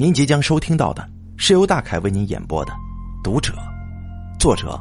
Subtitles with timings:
[0.00, 1.04] 您即将收听到的
[1.36, 2.70] 是由大凯为您演播的
[3.20, 3.52] 《读者》，
[4.38, 4.80] 作者：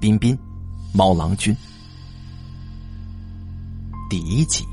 [0.00, 0.34] 彬彬，
[0.94, 1.54] 猫郎君，
[4.08, 4.64] 第一集。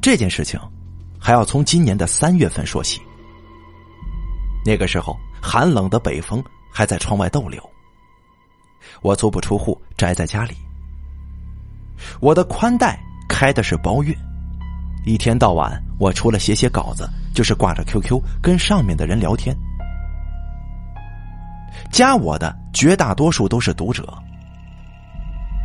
[0.00, 0.58] 这件事情
[1.18, 3.02] 还要从今年的三月份说起。
[4.64, 7.62] 那个时候，寒冷的北风还在窗外逗留，
[9.02, 10.56] 我足不出户，宅在家里。
[12.18, 12.98] 我的宽带
[13.28, 14.16] 开的是包月。
[15.04, 19.56] 一天到晚，我除了写写稿子，就是挂着 QQ 跟上面的人聊天。
[21.90, 24.06] 加我的绝大多数都是读者。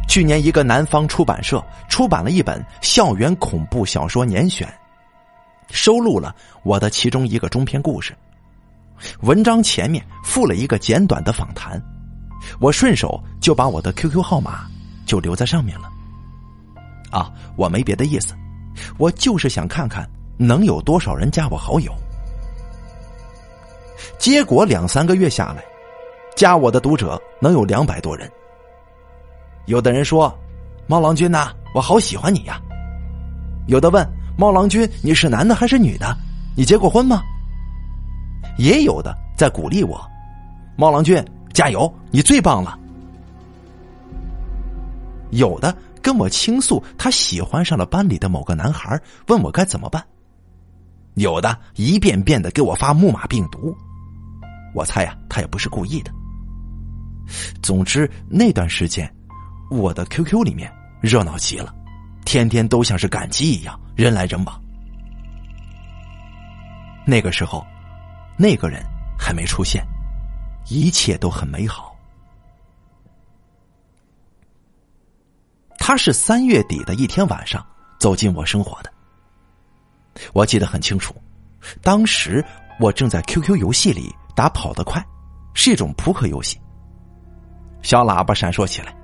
[0.07, 4.71] 去年，一个南方出版社出版了一本校园恐怖小说年选，
[5.70, 8.15] 收录了我的其中一个中篇故事。
[9.21, 11.81] 文章前面附了一个简短的访谈，
[12.59, 14.67] 我顺手就把我的 QQ 号码
[15.05, 15.90] 就留在上面了。
[17.12, 18.34] 啊，我没别的意思。
[18.97, 21.93] 我就是想看看能有多少人加我好友，
[24.17, 25.63] 结果两三个月下来，
[26.35, 28.29] 加我的读者能有两百多人。
[29.65, 30.34] 有的人说
[30.87, 32.62] ：“猫郎君呐，我好喜欢你呀。”
[33.67, 36.15] 有的问：“猫郎君，你是男的还是女的？
[36.55, 37.21] 你结过婚吗？”
[38.57, 39.99] 也有的在鼓励我
[40.77, 41.23] ：“猫郎君，
[41.54, 42.77] 加油，你最棒了。”
[45.32, 45.76] 有的。
[46.05, 50.05] 跟我倾诉，他喜欢上了班里的某个男孩，问我该怎么办。
[51.15, 53.75] 有的一遍遍的给我发木马病毒，
[54.76, 56.11] 我猜呀，他也不是故意的。
[57.59, 59.11] 总之那段时间，
[59.71, 61.73] 我的 QQ 里面热闹极了，
[62.23, 64.61] 天天都像是赶集一样，人来人往。
[67.03, 67.66] 那个时候，
[68.38, 68.85] 那个人
[69.17, 69.83] 还没出现，
[70.69, 71.94] 一切都很美好。
[75.78, 77.66] 他是三月底的一天晚上
[78.00, 78.91] 走进我生活的，
[80.34, 81.16] 我记得很清楚。
[81.81, 82.44] 当时
[82.79, 85.03] 我正在 QQ 游戏里打跑得快，
[85.53, 86.59] 是一种扑克游戏。
[87.81, 88.95] 小喇叭闪烁起来，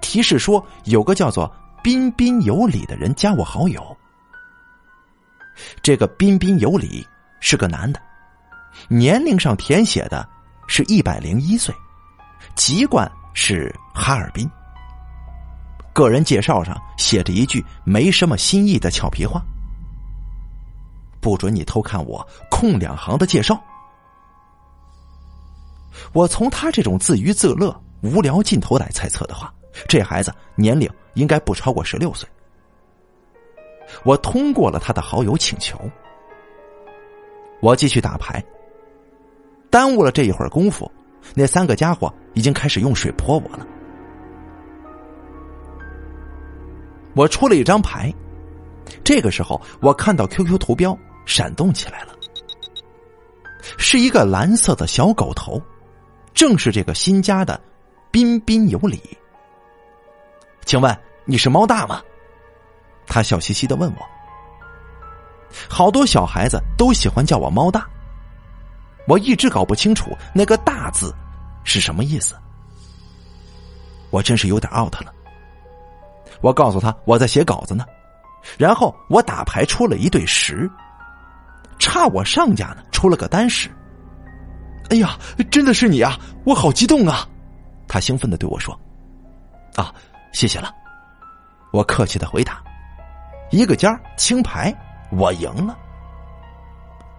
[0.00, 1.52] 提示说有个叫做
[1.82, 3.96] 彬彬有礼的人加我好友。
[5.82, 7.06] 这个彬彬有礼
[7.40, 8.00] 是个男的，
[8.88, 10.28] 年龄上填写的
[10.66, 11.74] 是一百零一岁，
[12.54, 14.48] 籍贯是哈尔滨。
[15.98, 19.42] 个人介绍上写着一句没什么新意的俏皮话
[21.20, 23.60] ：“不准你偷看我空两行的介绍。”
[26.14, 29.52] 我从他这种自娱自乐、无聊劲头来猜测的话，
[29.88, 32.28] 这孩子年龄应该不超过十六岁。
[34.04, 35.76] 我通过了他的好友请求，
[37.60, 38.40] 我继续打牌，
[39.68, 40.88] 耽误了这一会儿功夫，
[41.34, 43.66] 那三个家伙已经开始用水泼我了。
[47.18, 48.14] 我出了一张牌，
[49.02, 50.96] 这个时候我看到 QQ 图标
[51.26, 52.14] 闪动起来了，
[53.76, 55.60] 是一个蓝色的小狗头，
[56.32, 57.60] 正是这个新家的
[58.12, 59.02] 彬彬有礼。
[60.64, 62.00] 请问你是猫大吗？
[63.04, 64.06] 他笑嘻嘻的问我。
[65.68, 67.84] 好多小孩子都喜欢叫我猫大，
[69.08, 71.12] 我一直搞不清楚那个大字
[71.64, 72.36] 是什么意思，
[74.10, 75.12] 我真是有点 out 了。
[76.40, 77.84] 我告诉他我在写稿子呢，
[78.56, 80.70] 然后我打牌出了一对十，
[81.78, 83.68] 差我上家呢出了个单十。
[84.90, 85.18] 哎呀，
[85.50, 86.18] 真的是你啊！
[86.44, 87.28] 我好激动啊！
[87.86, 88.78] 他兴奋的对我说
[89.76, 89.92] ：“啊，
[90.32, 90.72] 谢谢了。”
[91.72, 92.62] 我客气的回答
[93.52, 94.74] ：“一个尖儿清牌，
[95.10, 95.76] 我赢了。”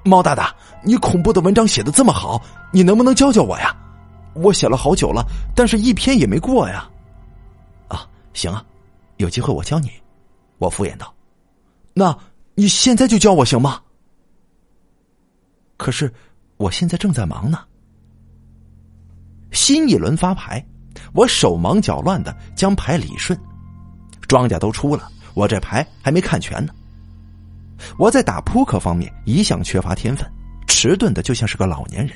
[0.04, 2.42] 猫大大，你恐怖的文章写的这么好，
[2.72, 3.76] 你能不能教教我呀？
[4.34, 5.24] 我写了好久了，
[5.56, 6.90] 但是一篇也没过呀。
[7.88, 8.64] 啊，行啊。
[9.20, 9.92] 有机会我教你，
[10.60, 11.14] 我敷衍道
[11.94, 12.18] ：“那
[12.56, 13.82] 你现在就教我行吗？”
[15.76, 16.12] 可是
[16.56, 17.66] 我现在正在忙呢。
[19.52, 20.66] 新一轮发牌，
[21.14, 23.38] 我手忙脚乱的将牌理顺，
[24.22, 26.74] 庄家都出了，我这牌还没看全呢。
[27.98, 30.26] 我在打扑克方面一向缺乏天分，
[30.66, 32.16] 迟钝的就像是个老年人。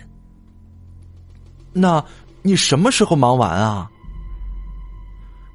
[1.73, 2.03] 那
[2.43, 3.91] 你什么时候忙完啊？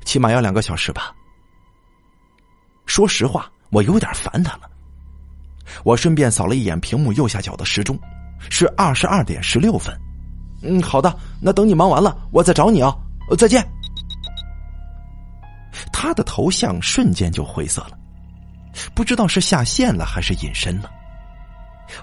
[0.04, 1.14] 起码要两个小时吧。
[2.88, 4.68] 说实话，我有点烦他了。
[5.84, 7.96] 我顺便扫了一眼屏幕右下角的时钟，
[8.50, 9.94] 是二十二点十六分。
[10.62, 12.96] 嗯，好的，那等你忙完了，我再找你啊。
[13.36, 13.64] 再见。
[15.92, 17.98] 他的头像瞬间就灰色了，
[18.94, 20.90] 不知道是下线了还是隐身了。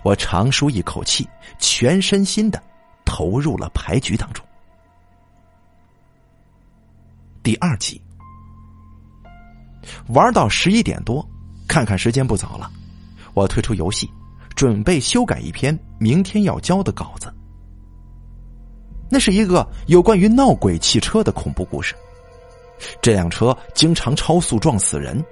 [0.04, 1.28] 我长舒一口气，
[1.58, 2.62] 全身心的
[3.04, 4.46] 投入了牌局当中。
[7.42, 8.00] 第二集。
[10.08, 11.28] 玩到十一点多，
[11.68, 12.70] 看看时间不早了，
[13.34, 14.10] 我退出游戏，
[14.56, 17.34] 准备修改一篇明天要交的稿子。
[19.10, 21.96] 那是一个有关于闹鬼汽车的恐怖故事。
[23.02, 25.24] 这辆车经常超速撞死人，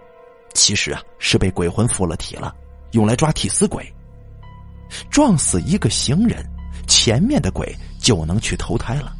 [0.54, 2.56] 其实啊是被鬼魂附了体了，
[2.92, 3.92] 用来抓替死鬼。
[5.10, 6.46] 撞死一个行人，
[6.88, 9.14] 前面的鬼就能去投胎了。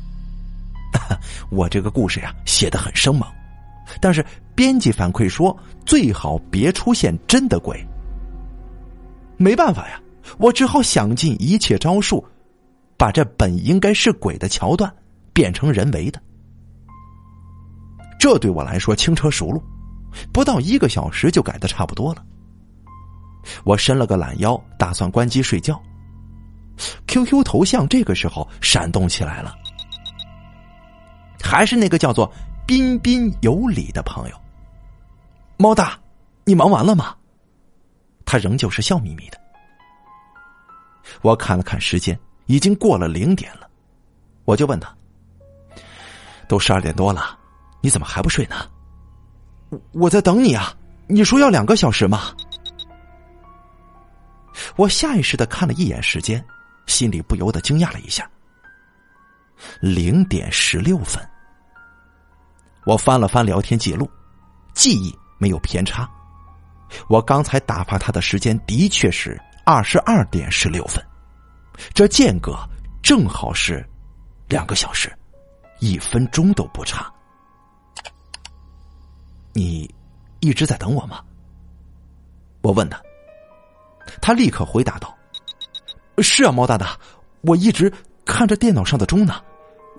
[1.50, 3.28] 我这个故事呀写的很生猛，
[4.00, 4.24] 但是
[4.56, 5.56] 编辑反馈说
[5.86, 7.86] 最好别出现真的鬼。
[9.38, 10.00] 没办法呀，
[10.38, 12.24] 我只好想尽一切招数。
[12.96, 14.90] 把这本应该是鬼的桥段
[15.34, 16.22] 变成人为的，
[18.18, 19.62] 这对我来说轻车熟路，
[20.32, 22.24] 不到一个小时就改的差不多了。
[23.66, 25.78] 我伸了个懒腰，打算关机睡觉。
[27.08, 29.54] QQ 头像这个时候闪动起来了，
[31.42, 32.32] 还是那个叫做
[32.66, 34.43] “彬彬有礼”的朋友。
[35.58, 36.00] 猫大，
[36.46, 37.16] 你忙完了吗？
[38.26, 39.40] 他仍旧是笑眯眯的。
[41.22, 42.20] 我看了看时间。
[42.48, 43.70] 已经过了零点了，
[44.44, 44.94] 我就问他
[46.46, 47.40] ：“都十二点多了，
[47.80, 48.70] 你怎么还不睡呢
[49.72, 50.76] ？”“我我在等你啊，
[51.08, 52.36] 你说要两个小时吗？”
[54.76, 56.46] 我下意识的看了一眼时间，
[56.86, 58.30] 心里不由得惊讶了一下。
[59.80, 61.26] 零点十六分，
[62.86, 64.12] 我翻了翻聊天记录，
[64.74, 66.10] 记忆没有偏差，
[67.10, 71.04] 我刚才打发他的时间的确是二十二点十六分。
[71.94, 72.58] 这间隔
[73.02, 73.86] 正好是
[74.48, 75.12] 两个小时，
[75.80, 77.12] 一分钟都不差。
[79.52, 79.94] 你
[80.40, 81.22] 一直在等我吗？
[82.62, 83.02] 我问他，
[84.22, 85.14] 他立刻回答道
[86.24, 86.98] ：“是啊，毛大大，
[87.42, 87.92] 我一直
[88.24, 89.44] 看着电脑上的钟呢。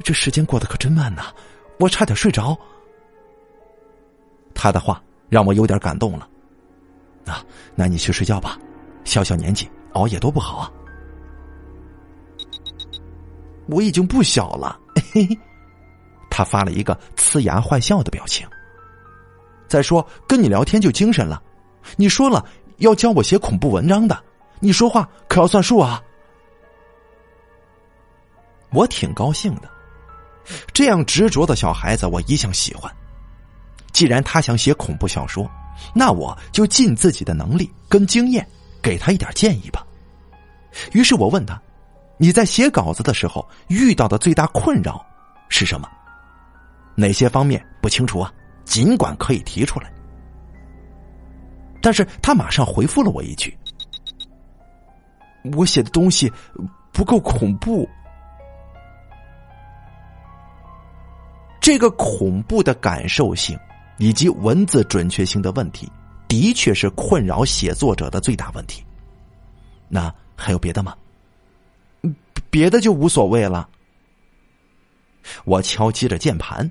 [0.03, 1.25] 这时间过得可真慢呐，
[1.79, 2.59] 我差点睡着。”
[4.57, 6.29] 他的话让我有点感动了。
[7.27, 7.45] 啊，
[7.75, 8.59] 那你去睡觉吧，
[9.05, 10.71] 小小年纪熬夜多不好啊。
[13.67, 14.79] 我已经不小了，
[15.13, 15.39] 嘿嘿，
[16.31, 18.47] 他发了一个呲牙坏笑的表情。
[19.67, 21.43] 再说跟你聊天就精神了，
[21.97, 22.45] 你说了
[22.77, 24.23] 要教我写恐怖文章的，
[24.61, 26.03] 你说话可要算数啊！
[28.71, 29.71] 我挺高兴的，
[30.75, 32.95] 这样执着的小孩子我一向喜欢。
[33.95, 35.51] 既然他想写恐怖小说，
[35.95, 38.47] 那我就尽自己的能力跟经验
[38.83, 39.87] 给他一点建议吧。
[40.93, 41.59] 于是我问他。
[42.17, 45.05] 你在写稿子的时候遇到的最大困扰
[45.49, 45.91] 是什么？
[46.95, 48.33] 哪些方面不清楚啊？
[48.65, 49.93] 尽管可以提出来。
[51.83, 53.59] 但是他马上回复了我一句
[55.57, 56.33] ：“我写的东西
[56.93, 57.87] 不够恐怖。”
[61.61, 63.59] 这个恐怖的感受性
[63.99, 65.91] 以及文字准确性的问题，
[66.29, 68.85] 的确是困扰写作者的最大问题。
[69.89, 70.95] 那还有别的吗？
[72.51, 73.69] 别的就无所谓了。
[75.45, 76.71] 我敲击着键盘。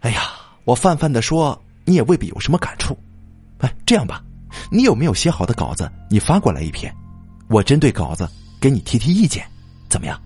[0.00, 0.22] 哎呀，
[0.64, 2.98] 我泛泛的说，你也未必有什么感触。
[3.58, 4.22] 哎，这样吧，
[4.70, 5.90] 你有没有写好的稿子？
[6.10, 6.94] 你发过来一篇，
[7.48, 8.28] 我针对稿子
[8.60, 9.46] 给你提提意见，
[9.88, 10.20] 怎么样？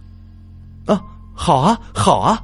[0.87, 1.03] 啊，
[1.35, 2.43] 好啊，好啊。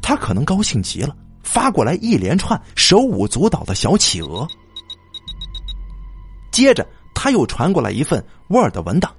[0.00, 4.46] 他可能高兴极了，发过来一连串手舞足蹈的小企鹅。
[6.50, 9.14] 接着，他又传过来一份 Word 文档。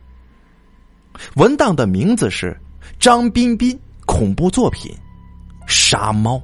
[1.36, 2.60] 文档的名字是
[3.00, 4.92] 张彬彬恐怖作品
[5.68, 6.38] 《杀猫》。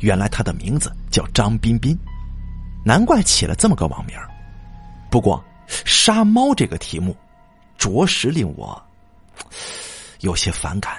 [0.00, 1.98] 原来他的名字叫张彬彬，
[2.84, 4.16] 难怪起了这么个网名。
[5.10, 5.42] 不过
[5.84, 7.14] “杀猫”这个题目，
[7.76, 8.80] 着实令我
[10.20, 10.96] 有些反感。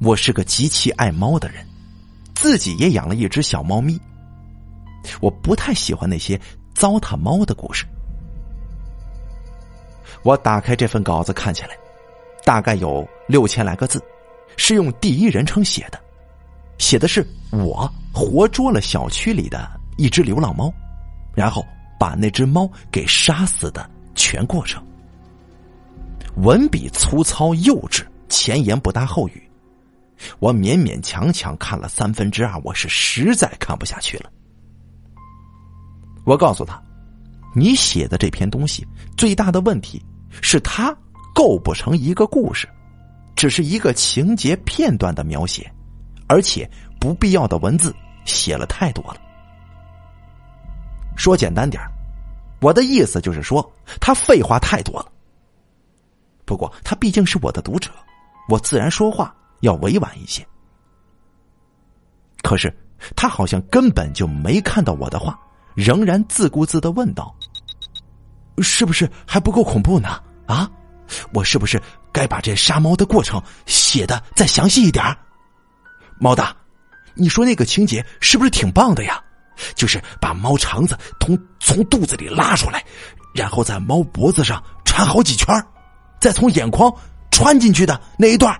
[0.00, 1.66] 我是个极其爱猫的人，
[2.34, 4.00] 自己也养了一只小猫咪。
[5.20, 6.40] 我不太喜欢那些。
[6.76, 7.86] 糟蹋猫的故事。
[10.22, 11.70] 我打开这份稿子看起来，
[12.44, 13.98] 大概有六千来个字，
[14.58, 15.98] 是用第一人称写的，
[16.76, 20.70] 写的是我活捉了小区里的一只流浪猫，
[21.34, 21.64] 然后
[21.98, 24.84] 把那只猫给杀死的全过程。
[26.42, 29.45] 文笔粗糙幼稚，前言不搭后语，
[30.38, 34.30] 我勉勉强强看了三分之二，我是实在看不下去了。
[36.24, 36.82] 我告诉他
[37.54, 40.04] ：“你写的这篇东西最大的问题
[40.42, 40.96] 是它
[41.34, 42.68] 构不成一个故事，
[43.36, 45.70] 只是一个情节片段的描写，
[46.26, 46.68] 而且
[46.98, 47.94] 不必要的文字
[48.24, 49.20] 写了太多了。
[51.16, 51.82] 说简单点
[52.60, 55.12] 我的意思就是说他废话太多了。
[56.44, 57.90] 不过他毕竟是我的读者，
[58.48, 60.46] 我自然说话要委婉一些。
[62.42, 62.74] 可是
[63.14, 65.38] 他好像根本就没看到我的话，
[65.74, 67.34] 仍然自顾自的问道
[68.62, 70.20] ：“是不是还不够恐怖呢？
[70.46, 70.70] 啊，
[71.32, 71.80] 我是不是
[72.12, 75.04] 该把这杀猫的过程写的再详细一点？
[76.18, 76.54] 猫大，
[77.14, 79.22] 你说那个情节是不是挺棒的呀？
[79.74, 82.84] 就是把猫肠子从从肚子里拉出来，
[83.34, 85.48] 然后在猫脖子上缠好几圈，
[86.20, 86.92] 再从眼眶
[87.30, 88.54] 穿进去的那一段，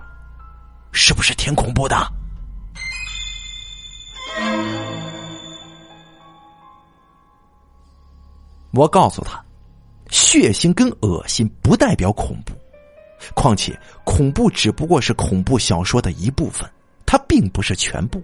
[0.91, 1.95] 是不是挺恐怖的？”
[8.71, 9.43] 我告诉他，
[10.09, 12.53] 血腥跟恶心不代表恐怖，
[13.33, 16.69] 况且恐怖只不过是恐怖小说的一部分，
[17.03, 18.21] 它并不是全部。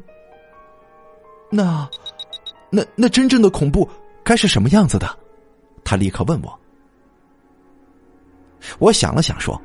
[1.50, 1.90] 那，
[2.70, 3.90] 那那真正的恐怖
[4.24, 5.18] 该是什么样子的？
[5.84, 6.60] 他立刻问我。
[8.78, 9.60] 我想了想，说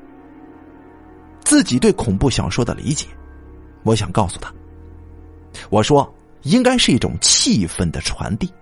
[1.48, 3.06] 自己对恐怖小说的理解，
[3.82, 4.52] 我想告诉他，
[5.70, 8.52] 我说应该是一种气氛的传递。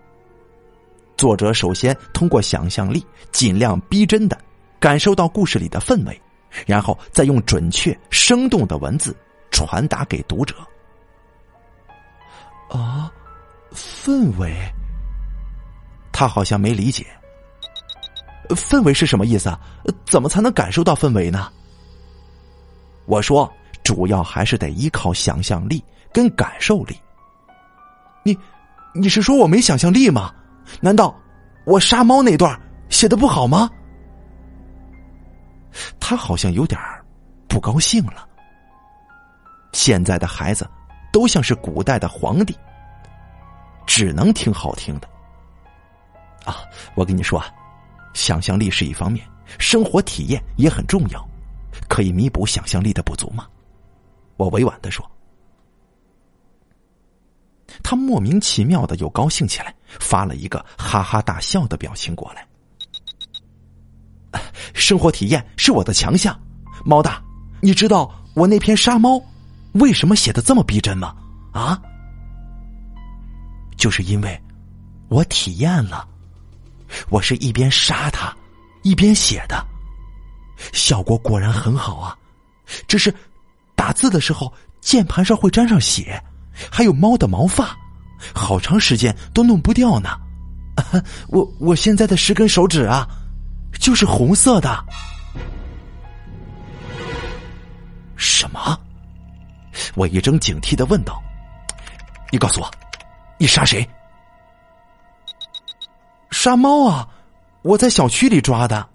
[1.17, 4.39] 作者首先通过想象力，尽量逼真的
[4.79, 6.23] 感受到故事里的氛围，
[6.65, 9.17] 然后再用准确、生动的文字
[9.51, 10.55] 传达给读者。
[12.71, 13.11] 啊，
[13.75, 14.55] 氛围？
[16.13, 17.05] 他好像没理解。
[18.51, 19.59] 氛围是什么意思啊？
[20.05, 21.51] 怎么才能感受到氛围呢？
[23.07, 23.51] 我说，
[23.83, 25.83] 主要还是得依靠想象力
[26.13, 26.97] 跟感受力。
[28.25, 28.37] 你，
[28.95, 30.35] 你是说我没想象力吗？
[30.81, 31.15] 难道
[31.65, 33.71] 我杀猫那段写的不好吗？
[36.01, 36.81] 他好像有点
[37.47, 38.27] 不高兴了。
[39.73, 40.69] 现在的孩子
[41.13, 42.57] 都像是古代的皇帝，
[43.87, 45.09] 只能听好听的。
[46.45, 47.47] 啊，我跟你说啊，
[48.15, 49.25] 想象力是一方面，
[49.59, 51.29] 生活体验也很重要，
[51.89, 53.47] 可以弥补想象力的不足吗？
[54.37, 55.05] 我委婉的说。
[57.83, 62.47] 他莫名其妙的又高兴起来，发了一个哈哈大笑的表情过来。
[64.75, 66.39] 生活体验是我的强项，
[66.85, 67.23] 猫大，
[67.61, 69.23] 你知道我那篇杀猫
[69.73, 71.15] 为什么写的这么逼真吗？
[71.53, 71.81] 啊，
[73.77, 74.41] 就是因为
[75.09, 76.07] 我体验了，
[77.09, 78.35] 我是一边杀它
[78.83, 79.67] 一边写的，
[80.73, 82.17] 效果果然很好啊。
[82.89, 83.15] 只是
[83.75, 86.23] 打字的时候键盘上会沾上血。
[86.73, 87.77] 还有猫的毛发，
[88.35, 90.19] 好长时间都弄不掉呢。
[91.29, 93.07] 我我现在的十根手指啊，
[93.79, 94.85] 就是红色的。
[98.17, 98.81] 什么？
[99.97, 101.23] 我一怔警惕的问道
[102.33, 102.71] ：“你告诉我，
[103.37, 103.87] 你杀谁？
[106.31, 107.07] 杀猫啊！
[107.61, 108.89] 我在小区里抓的。”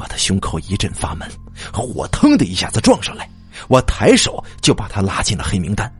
[0.00, 1.28] 我的胸口一阵发闷，
[1.70, 3.28] 火腾的一下子撞上来。
[3.68, 5.92] 我抬手就把他拉进了黑名单。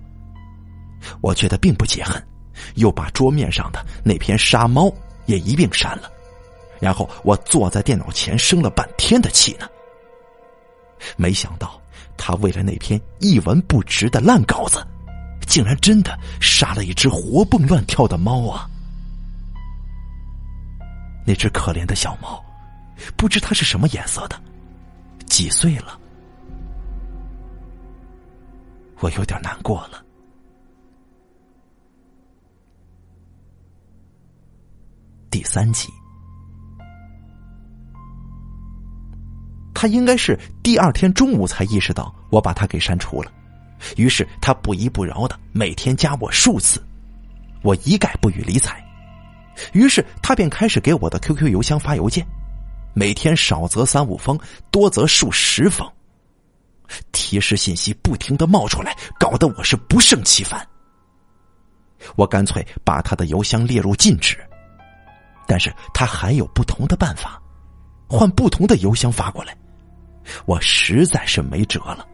[1.20, 2.26] 我觉得并不解恨，
[2.76, 4.90] 又把桌面上的那篇杀猫
[5.26, 6.10] 也一并删了。
[6.80, 9.68] 然后我坐在电脑前生了半天的气呢。
[11.18, 11.78] 没想到
[12.16, 14.82] 他为了那篇一文不值的烂稿子，
[15.46, 18.66] 竟然真的杀了一只活蹦乱跳的猫啊！
[21.26, 22.42] 那只可怜的小猫，
[23.16, 24.40] 不知它是什么颜色的，
[25.26, 25.98] 几岁了？
[29.00, 30.04] 我有点难过了。
[35.30, 35.88] 第三集，
[39.72, 43.32] 他应该是第二天中午才意识到我把他给删除了，
[43.96, 46.82] 于是他不依不饶的每天加我数次，
[47.62, 48.84] 我一概不予理睬。
[49.72, 52.26] 于是他便开始给我的 QQ 邮箱发邮件，
[52.94, 54.38] 每天少则三五封，
[54.70, 55.90] 多则数十封。
[57.12, 60.66] 提示信息不停的冒出来，搞得我是不胜其烦。
[62.16, 64.36] 我干脆把他的邮箱列入禁止，
[65.46, 67.40] 但是他还有不同的办法，
[68.08, 69.56] 换不同的邮箱发过来，
[70.46, 72.04] 我实在是没辙了，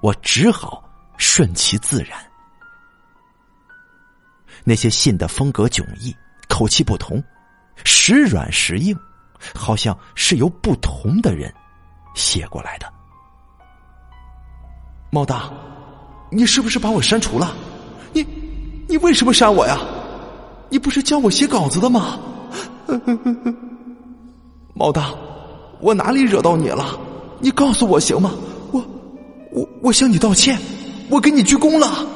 [0.00, 2.16] 我只好顺其自然。
[4.62, 6.14] 那些信的风格迥异，
[6.48, 7.20] 口气不同，
[7.84, 8.96] 时软时硬，
[9.54, 11.52] 好像是由不同的人
[12.14, 12.86] 写过来的。
[15.10, 15.50] 猫大，
[16.30, 17.54] 你是不是把我删除了？
[18.12, 18.26] 你，
[18.88, 19.78] 你为什么删我呀？
[20.70, 22.18] 你不是教我写稿子的吗？
[24.74, 25.14] 猫大，
[25.80, 26.98] 我哪里惹到你了？
[27.40, 28.32] 你告诉我行吗？
[28.70, 28.82] 我，
[29.52, 30.58] 我，我向你道歉，
[31.10, 32.06] 我给你鞠躬了。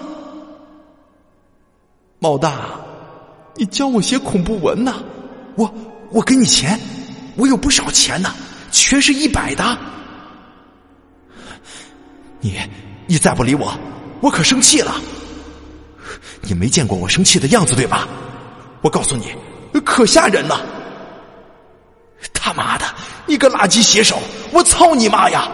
[2.18, 2.80] 猫大，
[3.56, 4.94] 你教我写恐怖文呢？
[5.56, 5.70] 我，
[6.10, 6.80] 我给你钱，
[7.36, 8.34] 我有不少钱呢，
[8.70, 9.78] 全是一百的。
[12.40, 12.58] 你，
[13.06, 13.76] 你再不理我，
[14.20, 14.94] 我可生气了。
[16.42, 18.06] 你没见过我生气的样子对吧？
[18.82, 19.34] 我告诉你，
[19.84, 20.64] 可吓人了。
[22.32, 22.86] 他妈的，
[23.26, 24.18] 你个垃圾写手！
[24.52, 25.50] 我操你妈呀！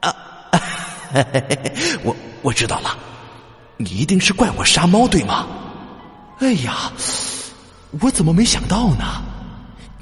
[0.00, 0.14] 啊，
[2.02, 2.96] 我我知道了，
[3.76, 5.46] 你一定是怪我杀猫对吗？
[6.40, 6.92] 哎呀，
[8.00, 9.22] 我怎么没想到呢？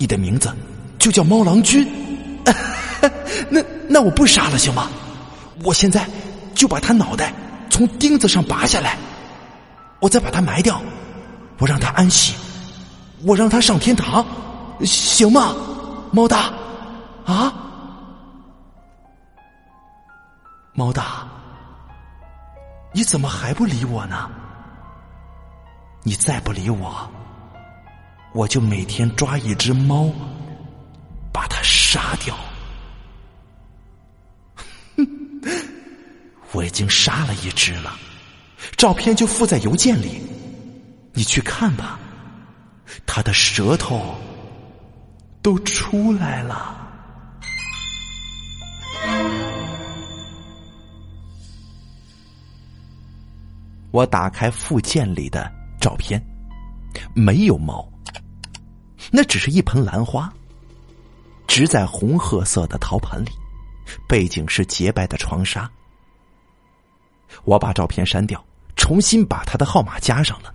[0.05, 0.55] 你的名字
[0.99, 1.91] 就叫猫郎君。
[3.49, 3.59] 那
[3.89, 4.91] 那我不杀了行吗？
[5.65, 6.07] 我现在
[6.55, 7.33] 就把他脑袋
[7.71, 8.99] 从钉子上拔下来，
[10.01, 10.79] 我再把他埋掉，
[11.59, 12.35] 我让他安息，
[13.25, 14.23] 我让他上天堂，
[14.85, 15.57] 行吗？
[16.13, 16.53] 猫大，
[17.25, 17.51] 啊，
[20.75, 21.27] 猫大，
[22.93, 24.29] 你怎么还不理我呢？
[26.03, 27.11] 你再不理我，
[28.35, 30.11] 我就每天抓一只猫，
[31.33, 32.37] 把它杀掉。
[36.51, 37.97] 我已经杀了一只了，
[38.77, 40.21] 照片就附在邮件里，
[41.13, 41.99] 你去看吧。
[43.07, 44.17] 他的舌头
[45.41, 46.77] 都出来了。
[53.93, 55.49] 我打开附件里的
[55.81, 56.21] 照片，
[57.15, 57.89] 没有猫，
[59.11, 60.33] 那只是一盆兰花，
[61.47, 63.31] 植在红褐色的陶盆里，
[64.09, 65.71] 背景是洁白的床纱。
[67.45, 68.43] 我把照片删掉，
[68.77, 70.55] 重新把他的号码加上了。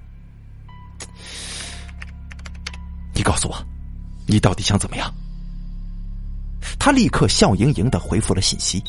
[3.14, 3.68] 你告诉我，
[4.26, 5.14] 你到底想怎么样？
[6.80, 8.82] 他立刻笑盈盈的回复了信息。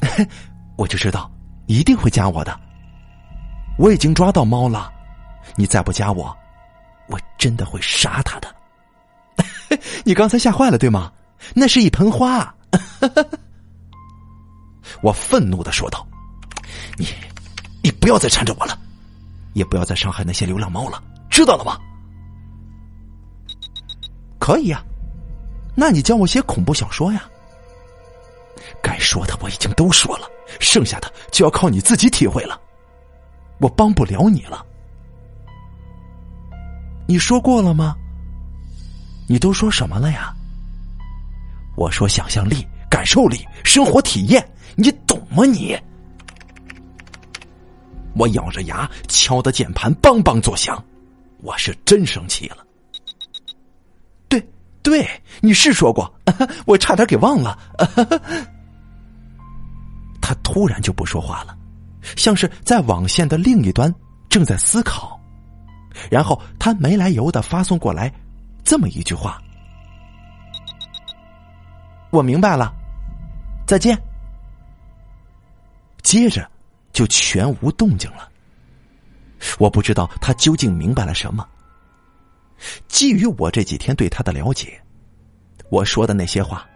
[0.76, 1.30] 我就知道
[1.66, 2.58] 一定会加我的。
[3.78, 4.90] 我已经抓到猫了，
[5.56, 6.36] 你再不加我，
[7.08, 8.54] 我真的会杀他的。
[10.04, 11.12] 你刚才吓坏了对吗？
[11.54, 12.54] 那是一盆花。
[15.02, 16.06] 我愤怒的说道。
[16.96, 17.06] 你，
[17.82, 18.78] 你不要再缠着我了，
[19.52, 21.78] 也不要再伤害那些流浪猫了，知道了吗？
[24.38, 24.82] 可以呀，
[25.74, 27.28] 那你教我写恐怖小说呀。
[28.82, 32.60] 该说的我已经都说了，剩下的就要靠你自己体会了，
[33.58, 34.64] 我帮不了你了。
[37.08, 37.96] 你说过了吗？
[39.26, 40.30] 你都说什么了呀？
[41.74, 45.46] 我说想象力、感受力、生活体验，你懂吗？
[45.46, 45.74] 你？
[48.14, 50.84] 我咬着牙敲的键盘，梆梆作响。
[51.38, 52.58] 我是真生气了。
[54.28, 54.46] 对，
[54.82, 55.08] 对，
[55.40, 56.12] 你是说过，
[56.66, 57.58] 我差点给忘了。
[60.20, 61.56] 他突然就不说话了，
[62.16, 63.90] 像是在网线的另一端
[64.28, 65.17] 正在思考。
[66.10, 68.12] 然后他没来由的发送过来
[68.64, 69.40] 这么一句话
[72.10, 72.72] ：“我明白了，
[73.66, 74.00] 再见。”
[76.02, 76.48] 接着。
[76.90, 78.28] 就全无动静了。
[79.56, 81.46] 我不知道他究竟明白了什么。
[82.88, 84.82] 基于我这几天对他的了解，
[85.70, 86.66] 我说的那些话，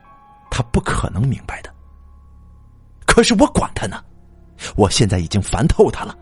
[0.48, 1.74] 他不可能明白的。
[3.04, 4.04] 可是我管他呢，
[4.76, 6.16] 我现在已经烦透他了。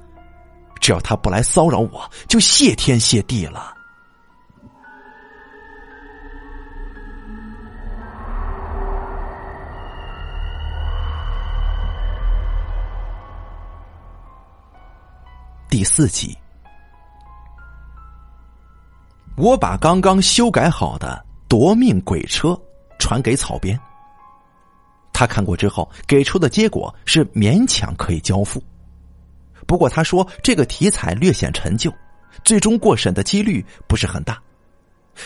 [0.80, 3.76] 只要他不来骚扰我，就谢天谢地了。
[15.68, 16.36] 第四集，
[19.36, 22.60] 我把刚刚修改好的夺命鬼车
[22.98, 23.78] 传给草编，
[25.12, 28.60] 他看过之后给出的结果是勉强可以交付。
[29.70, 31.94] 不过他说这个题材略显陈旧，
[32.42, 34.36] 最终过审的几率不是很大。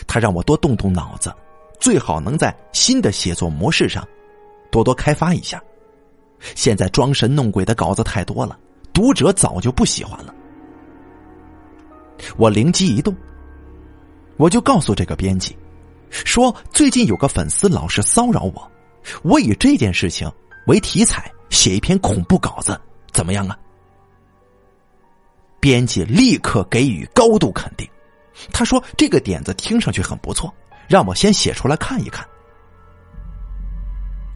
[0.06, 1.34] 他让我多动动脑子，
[1.80, 4.06] 最好能在新的写作模式上
[4.70, 5.58] 多多开发一下。
[6.54, 8.58] 现在装神弄鬼的稿子太多了。
[8.92, 10.34] 读者早就不喜欢了，
[12.36, 13.16] 我灵机一动，
[14.36, 15.56] 我就告诉这个编辑，
[16.10, 18.70] 说最近有个粉丝老是骚扰我，
[19.22, 20.30] 我以这件事情
[20.66, 22.78] 为题材写一篇恐怖稿子，
[23.10, 23.58] 怎么样啊？
[25.64, 27.88] 编辑立刻给予高度肯定，
[28.52, 30.52] 他说这个点子听上去很不错，
[30.86, 32.22] 让我先写出来看一看。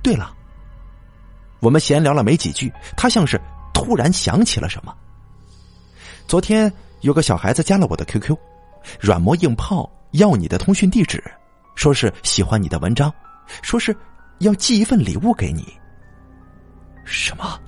[0.03, 0.35] 对了，
[1.61, 3.39] 我们闲聊了没几句，他像是。
[3.75, 4.97] 突然想起了什么？
[6.27, 8.35] 昨天有个小孩子加了我的 QQ，
[8.99, 11.23] 软磨硬泡要你的通讯地址，
[11.75, 13.13] 说是喜欢你的文章，
[13.61, 13.95] 说是
[14.39, 15.79] 要寄一份礼物给你。
[17.05, 17.61] 什么？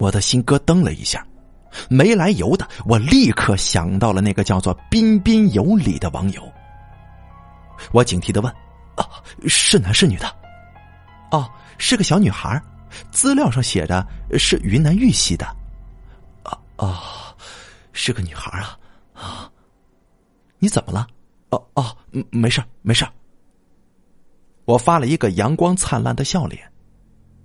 [0.00, 1.24] 我的心咯噔了一下，
[1.88, 6.42] 没来由的，我立刻想到了那个叫做“彬彬有礼”的网友。
[7.92, 8.50] 我警惕的问
[8.96, 9.04] ：“啊，
[9.46, 10.26] 是男是女的
[11.30, 12.60] ？”“哦，是个小女孩。”
[13.12, 14.04] 资料上写着
[14.36, 15.46] 是云南玉溪的。
[16.42, 17.34] 啊啊，
[17.92, 18.76] 是个女孩啊
[19.14, 19.52] 啊！
[20.58, 21.06] 你怎么了？
[21.50, 21.96] 哦哦，
[22.30, 23.06] 没事没事
[24.64, 26.68] 我发了一个阳光灿烂的笑脸。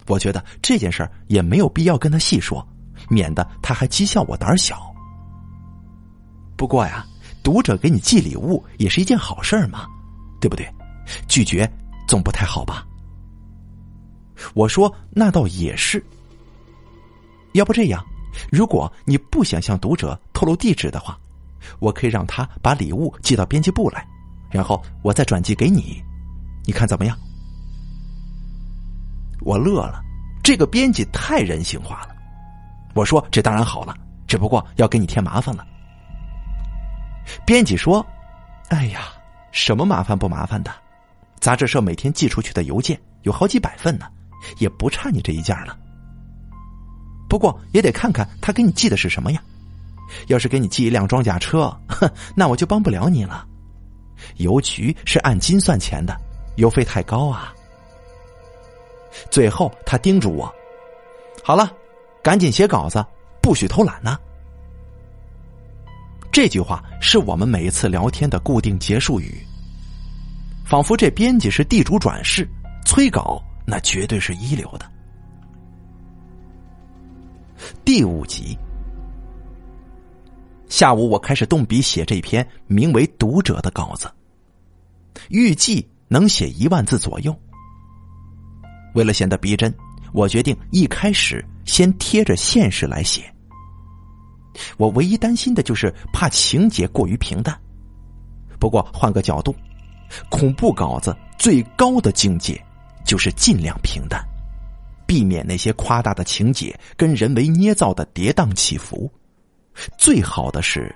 [0.08, 2.66] 我觉得这件事也没有必要跟他细说，
[3.10, 4.94] 免得他还讥笑我胆小。
[6.56, 7.06] 不过呀，
[7.44, 9.86] 读者给你寄礼物也是一件好事嘛，
[10.40, 10.68] 对不对？
[11.28, 11.70] 拒绝
[12.08, 12.86] 总不太好吧？
[14.54, 16.04] 我说那倒也是。
[17.54, 18.04] 要不这样，
[18.52, 21.18] 如果你不想向读者透露地址的话，
[21.80, 24.06] 我可以让他把礼物寄到编辑部来，
[24.52, 26.04] 然后我再转寄给你，
[26.66, 27.18] 你看怎么样？
[29.42, 30.02] 我乐了，
[30.44, 32.16] 这个编辑太人性化了。
[32.94, 33.96] 我说这当然好了，
[34.28, 35.66] 只不过要给你添麻烦了。
[37.46, 38.06] 编辑说
[38.70, 39.02] ：“哎呀，
[39.52, 40.72] 什么麻烦不麻烦的？
[41.40, 44.08] 杂志社每天寄出去的邮件有好几百份呢，
[44.60, 45.78] 也不差你这一件了。
[47.28, 49.42] 不过也得看看他给你寄的是什么呀。
[50.28, 53.46] 要是给你寄一辆装甲车，哼，那我就帮不了你了。
[54.38, 56.16] 邮局是按斤算钱的，
[56.56, 57.54] 邮费太高啊。”
[59.30, 60.54] 最后，他叮嘱我
[61.44, 61.72] ：“好了，
[62.24, 63.04] 赶紧写稿子，
[63.42, 64.18] 不许偷懒呢。”
[66.32, 69.42] 这句话是我们每一次聊天的固定结束语，
[70.66, 72.48] 仿佛这编辑是地主转世，
[72.86, 74.92] 催稿那绝对是一流的。
[77.86, 78.58] 第五集，
[80.68, 84.12] 下午我开始动笔写这篇名为《读者》的稿子，
[85.30, 87.34] 预计能写一万字左右。
[88.96, 89.74] 为了显得逼真，
[90.12, 93.32] 我决定一开始先贴着现实来写。
[94.78, 97.56] 我唯一担心的就是怕情节过于平淡。
[98.58, 99.54] 不过换个角度，
[100.30, 102.60] 恐怖稿子最高的境界
[103.04, 104.26] 就是尽量平淡，
[105.06, 109.12] 避免那些夸大的情节跟人为捏造的跌宕起伏。
[109.98, 110.96] 最好的是，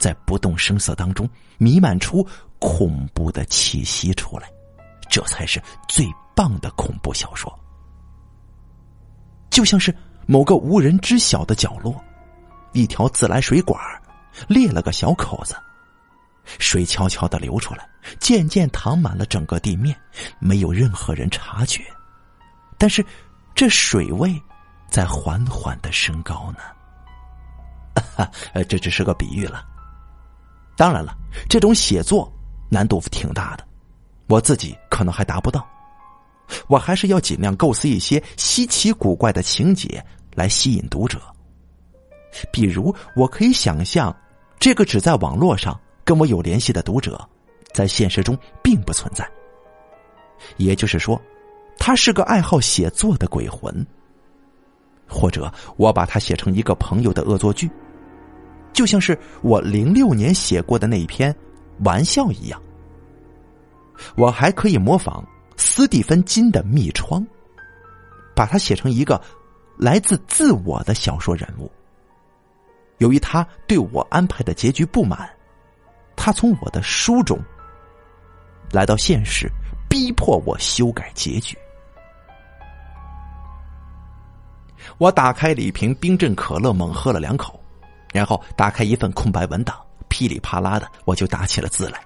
[0.00, 2.26] 在不动声色当中弥漫出
[2.58, 4.50] 恐怖的气息出来，
[5.08, 6.04] 这才是最
[6.38, 7.52] 棒的恐怖小说。
[9.50, 9.92] 就像是
[10.24, 11.92] 某个无人知晓的角落。
[12.72, 13.80] 一条自来水管
[14.46, 15.56] 裂了个小口子，
[16.60, 17.88] 水悄悄的流出来，
[18.20, 19.98] 渐渐淌满了整个地面，
[20.38, 21.82] 没有任何人察觉。
[22.76, 23.04] 但是，
[23.54, 24.40] 这水位
[24.88, 28.22] 在缓缓的升高呢。
[28.52, 29.64] 呃 这只是个比喻了。
[30.76, 31.16] 当然了，
[31.48, 32.30] 这种写作
[32.68, 33.66] 难度挺大的，
[34.28, 35.66] 我自己可能还达不到。
[36.66, 41.20] 我还是要尽量构思一些稀奇古怪的情节来吸引读者。
[42.52, 44.14] 比如，我可以想象，
[44.58, 47.18] 这个只在网络上跟我有联系的读者，
[47.72, 49.28] 在现实中并不存在。
[50.56, 51.20] 也就是说，
[51.78, 53.86] 他是个爱好写作的鬼魂。
[55.08, 57.68] 或者，我把他写成一个朋友的恶作剧，
[58.74, 61.32] 就像是我零六年写过的那一篇
[61.82, 62.62] 《玩笑》一样。
[64.16, 65.26] 我还可以模仿
[65.58, 67.20] 斯蒂芬金的《密窗》，
[68.34, 69.20] 把他写成一个
[69.76, 71.70] 来自自我的小说人物。
[72.98, 75.28] 由于他对我安排的结局不满，
[76.16, 77.38] 他从我的书中
[78.72, 79.50] 来到现实，
[79.88, 81.56] 逼迫我修改结局。
[84.96, 87.60] 我打开了一瓶冰镇可乐，猛喝了两口，
[88.12, 89.76] 然后打开一份空白文档，
[90.08, 92.00] 噼里啪啦的我就打起了字来。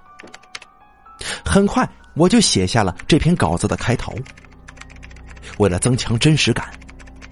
[1.43, 4.13] 很快，我就写下了这篇稿子的开头。
[5.57, 6.71] 为了增强真实感，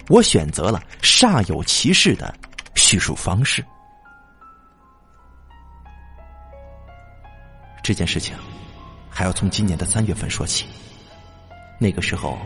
[0.09, 2.33] 我选择了煞有其事的。
[2.73, 3.63] 叙述方式，
[7.81, 8.35] 这件事情
[9.09, 10.65] 还要从今年的三月份说起。
[11.79, 12.37] 那个时候，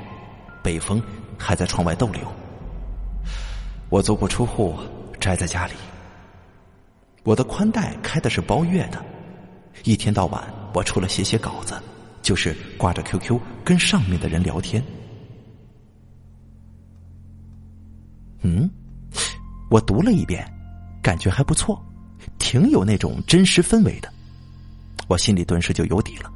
[0.61, 1.01] 北风
[1.35, 2.21] 还在窗外逗留，
[3.89, 4.77] 我足不出户，
[5.19, 5.73] 宅在家里。
[7.23, 9.03] 我的宽带开的是包月的，
[9.83, 10.43] 一天到晚，
[10.73, 11.81] 我除了写写稿子，
[12.25, 14.83] 就是挂着 QQ 跟上面的人聊天。
[18.41, 18.67] 嗯。
[19.69, 20.43] 我读了一遍，
[21.03, 21.79] 感觉还不错，
[22.39, 24.11] 挺有那种真实氛围的。
[25.07, 26.31] 我心里顿时就有底了，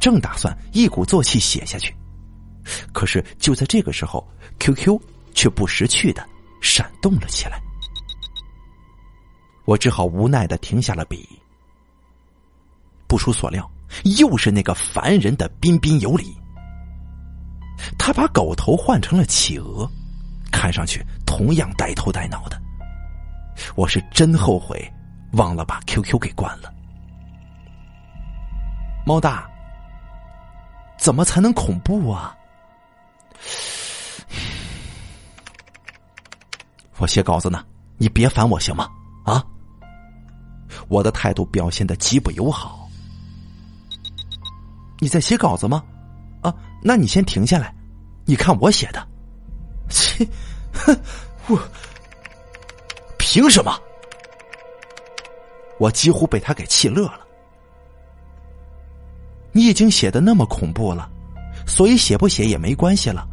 [0.00, 1.94] 正打算一鼓作气写下去，
[2.92, 4.26] 可是就在这个时候
[4.60, 4.98] ，QQ
[5.34, 6.26] 却不识趣的
[6.62, 7.60] 闪动了起来。
[9.66, 11.28] 我只好无奈的停下了笔。
[13.06, 13.70] 不出所料，
[14.18, 16.36] 又是那个烦人的彬彬有礼。
[17.98, 19.90] 他把狗头换成了企鹅。
[20.52, 22.60] 看上去同样呆头呆脑的，
[23.74, 24.78] 我是真后悔
[25.32, 26.72] 忘了把 QQ 给关了。
[29.04, 29.50] 猫大，
[30.98, 32.36] 怎么才能恐怖啊？
[36.98, 37.64] 我写稿子呢，
[37.96, 38.88] 你别烦我行吗？
[39.24, 39.42] 啊！
[40.88, 42.81] 我的态度表现的极不友好。
[45.02, 45.82] 你在写稿子吗？
[46.42, 47.74] 啊，那你先停下来，
[48.24, 49.04] 你看我写的。
[49.88, 50.24] 切，
[50.72, 50.96] 哼，
[51.48, 51.60] 我
[53.18, 53.76] 凭什么？
[55.80, 57.18] 我几乎被他给气乐了。
[59.50, 61.10] 你已经写的那么恐怖了，
[61.66, 63.26] 所以写不写也没关系了。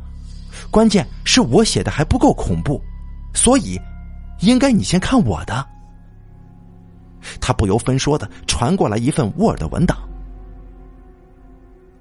[0.72, 2.82] 关键是我写的还不够恐怖，
[3.36, 3.80] 所以
[4.40, 5.64] 应该你先看我的。
[7.40, 10.00] 他不由分说的传过来一份 Word 文档，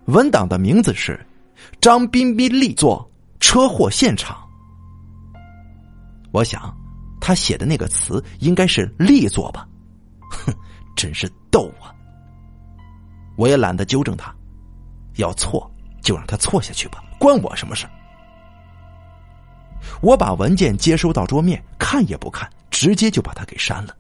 [0.09, 1.21] 文档的名字是
[1.83, 3.07] “张彬彬力作
[3.41, 4.39] 车祸现场”。
[6.33, 6.75] 我想，
[7.21, 9.69] 他写的那个词应该是“力作”吧？
[10.31, 10.53] 哼，
[10.97, 11.93] 真是逗啊！
[13.37, 14.35] 我也懒得纠正他，
[15.17, 17.87] 要错就让他错下去吧，关我什么事？
[20.01, 23.95] 我把文件接收到桌面，看也不看，直接就把它给删了。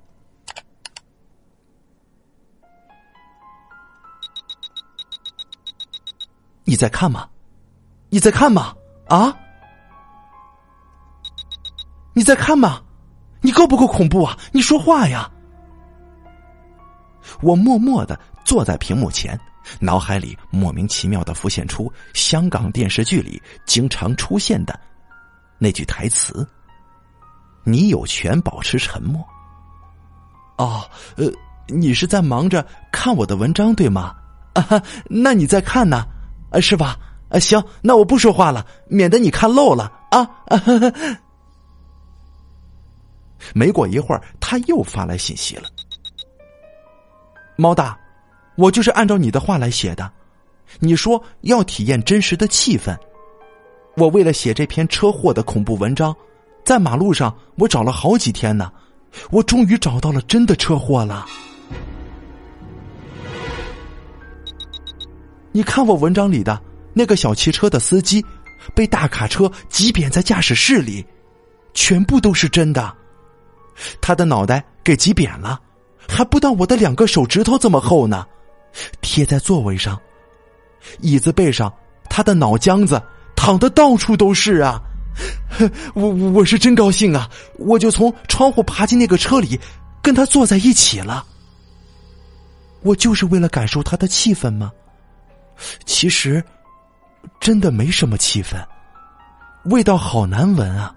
[6.68, 7.26] 你在看吗？
[8.10, 8.74] 你在看吗？
[9.08, 9.34] 啊？
[12.12, 12.82] 你在看吗？
[13.40, 14.36] 你够不够恐怖啊？
[14.52, 15.30] 你说话呀！
[17.40, 19.40] 我默默的坐在屏幕前，
[19.80, 24.78] 脑海里莫名其妙的浮现出香港电视剧里经常出现的
[25.56, 26.46] 那句台词
[27.64, 29.26] ：“你有权保持沉默。”
[30.58, 30.82] 哦，
[31.16, 31.32] 呃，
[31.66, 34.14] 你是在忙着看我的文章对吗？
[34.52, 36.04] 啊哈，那你在看呢？
[36.50, 36.98] 啊，是吧？
[37.28, 40.28] 啊，行，那我不说话了，免得你看漏了啊！
[43.54, 45.68] 没过一会儿，他又发来信息了。
[47.56, 47.98] 猫大，
[48.56, 50.10] 我就是按照你的话来写的。
[50.80, 52.96] 你说要体验真实的气氛，
[53.96, 56.14] 我为了写这篇车祸的恐怖文章，
[56.64, 58.72] 在马路上我找了好几天呢，
[59.30, 61.26] 我终于找到了真的车祸了。
[65.52, 66.60] 你看我文章里的
[66.92, 68.24] 那个小汽车的司机，
[68.74, 71.04] 被大卡车挤扁在驾驶室里，
[71.74, 72.94] 全部都是真的。
[74.00, 75.60] 他的脑袋给挤扁了，
[76.08, 78.26] 还不到我的两个手指头这么厚呢。
[79.00, 79.98] 贴在座位上，
[81.00, 81.72] 椅子背上，
[82.10, 83.02] 他的脑浆子
[83.34, 84.80] 淌的到处都是啊！
[85.94, 87.28] 我我是真高兴啊！
[87.56, 89.58] 我就从窗户爬进那个车里，
[90.02, 91.24] 跟他坐在一起了。
[92.82, 94.70] 我就是为了感受他的气氛吗？
[95.84, 96.42] 其实，
[97.40, 98.56] 真的没什么气氛，
[99.64, 100.94] 味道好难闻啊，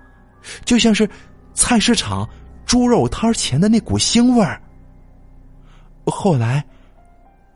[0.66, 1.10] 就像是
[1.54, 2.28] 菜市场
[2.66, 4.62] 猪肉摊前的那股腥味儿。
[6.06, 6.64] 后来，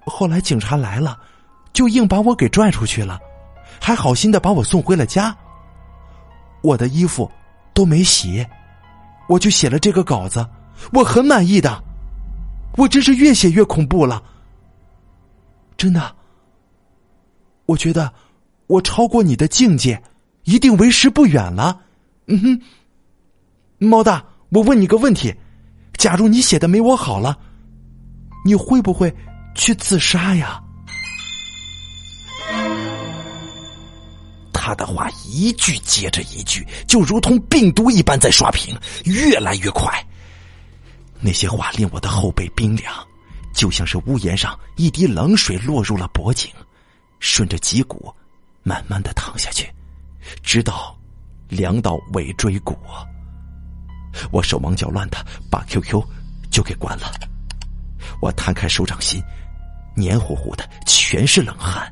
[0.05, 1.19] 后来警察来了，
[1.73, 3.19] 就硬把我给拽出去了，
[3.81, 5.35] 还好心的把我送回了家。
[6.61, 7.29] 我的衣服
[7.73, 8.45] 都没洗，
[9.27, 10.47] 我就写了这个稿子，
[10.93, 11.83] 我很满意的。
[12.77, 14.23] 我真是越写越恐怖了，
[15.77, 16.14] 真的。
[17.65, 18.13] 我觉得
[18.67, 20.01] 我超过你的境界，
[20.43, 21.82] 一定为时不远了。
[22.28, 22.62] 嗯哼，
[23.78, 25.34] 猫大，我问你个问题：
[25.97, 27.38] 假如你写的没我好了，
[28.43, 29.13] 你会不会
[29.56, 30.62] 去自杀呀？
[34.51, 39.91] 他的话一句接着一句，就如同病毒一般在刷屏，越来越快。
[41.19, 42.91] 那些话令我的后背冰凉，
[43.54, 46.51] 就像是屋檐上一滴冷水落入了脖颈。
[47.25, 48.13] 顺着脊骨，
[48.61, 49.67] 慢慢的躺下去，
[50.43, 50.95] 直到
[51.49, 52.77] 凉到尾椎骨。
[54.31, 55.17] 我手忙脚乱的
[55.49, 56.01] 把 QQ
[56.51, 57.11] 就给关了。
[58.21, 59.19] 我摊开手掌心，
[59.95, 61.91] 黏糊糊的，全是冷汗。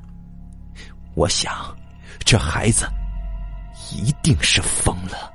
[1.15, 1.75] 我想，
[2.19, 2.87] 这孩子
[3.91, 5.33] 一定是疯了。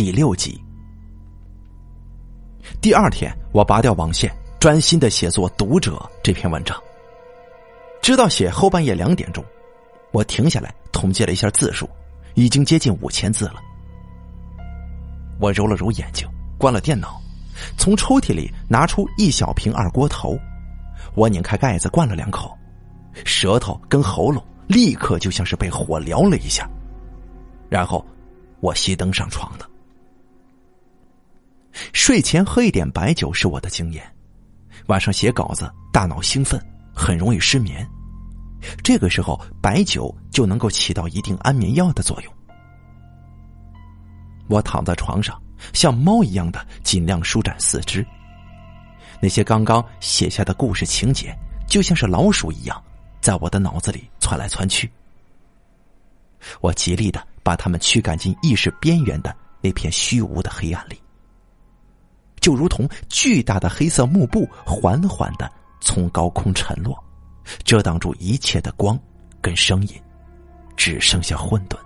[0.00, 0.58] 第六集。
[2.80, 6.74] 第二天，我拔掉网线，专心的写作《读者》这篇文章。
[8.00, 9.44] 直到写后半夜两点钟，
[10.10, 11.86] 我停下来统计了一下字数，
[12.32, 13.56] 已经接近五千字了。
[15.38, 17.20] 我揉了揉眼睛，关了电脑，
[17.76, 20.34] 从抽屉里拿出一小瓶二锅头，
[21.14, 22.56] 我拧开盖子灌了两口，
[23.26, 26.66] 舌头跟喉咙立刻就像是被火燎了一下，
[27.68, 28.02] 然后
[28.60, 29.66] 我熄灯上床了。
[31.92, 34.04] 睡前喝一点白酒是我的经验，
[34.86, 36.60] 晚上写稿子，大脑兴奋，
[36.94, 37.86] 很容易失眠。
[38.82, 42.32] 这个时候，白酒就能够起到一定安眠药的作用。
[44.48, 45.40] 我躺在床上，
[45.72, 48.04] 像猫一样的尽量舒展四肢。
[49.20, 51.34] 那些刚刚写下的故事情节，
[51.66, 52.82] 就像是老鼠一样，
[53.20, 54.90] 在我的脑子里窜来窜去。
[56.60, 60.99] 我极力的把它们驱赶进意识边缘的那片虚无的黑暗里，
[62.40, 65.50] 就如同巨大的黑色幕布缓缓的
[65.80, 66.96] 从高空沉落，
[67.64, 68.98] 遮挡住一切的光
[69.40, 70.02] 跟声音，
[70.76, 71.76] 只剩下混沌。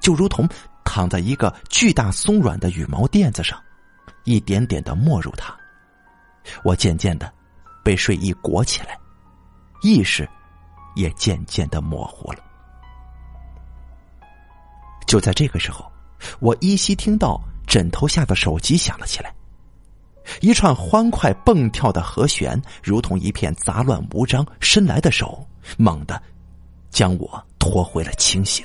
[0.00, 0.48] 就如同
[0.84, 3.58] 躺在一个巨大松软的羽毛垫子上，
[4.24, 5.56] 一点点的没入它。
[6.64, 7.32] 我渐渐的
[7.84, 8.98] 被睡意裹起来，
[9.82, 10.28] 意识
[10.96, 12.38] 也渐渐的模糊了。
[15.06, 15.90] 就在这个时候，
[16.40, 17.40] 我依稀听到
[17.72, 19.34] 枕头下的手机响了起来，
[20.42, 25.42] 一串欢快蹦跳的和弦，如同一片杂乱无章伸来的手，
[25.78, 26.22] 猛地
[26.90, 28.62] 将我拖回了清醒。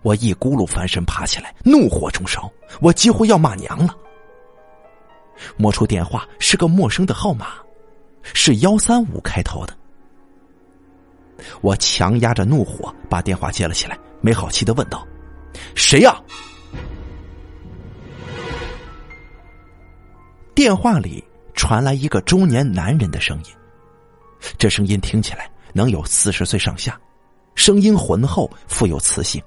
[0.00, 3.94] 我一咕噜翻身爬起来，怒火中烧，我几乎要骂娘了。
[5.58, 7.48] 摸出电话是个陌生的号码，
[8.22, 9.76] 是幺三五开头的。
[11.60, 15.06] 我强压着怒火把电话接了起来，没好气的问道
[15.76, 16.18] ：“谁呀？”
[20.58, 21.22] 电话里
[21.54, 23.52] 传来一个中年男人的声音，
[24.58, 27.00] 这声音听起来能有四十岁上下，
[27.54, 29.40] 声音浑厚，富有磁性。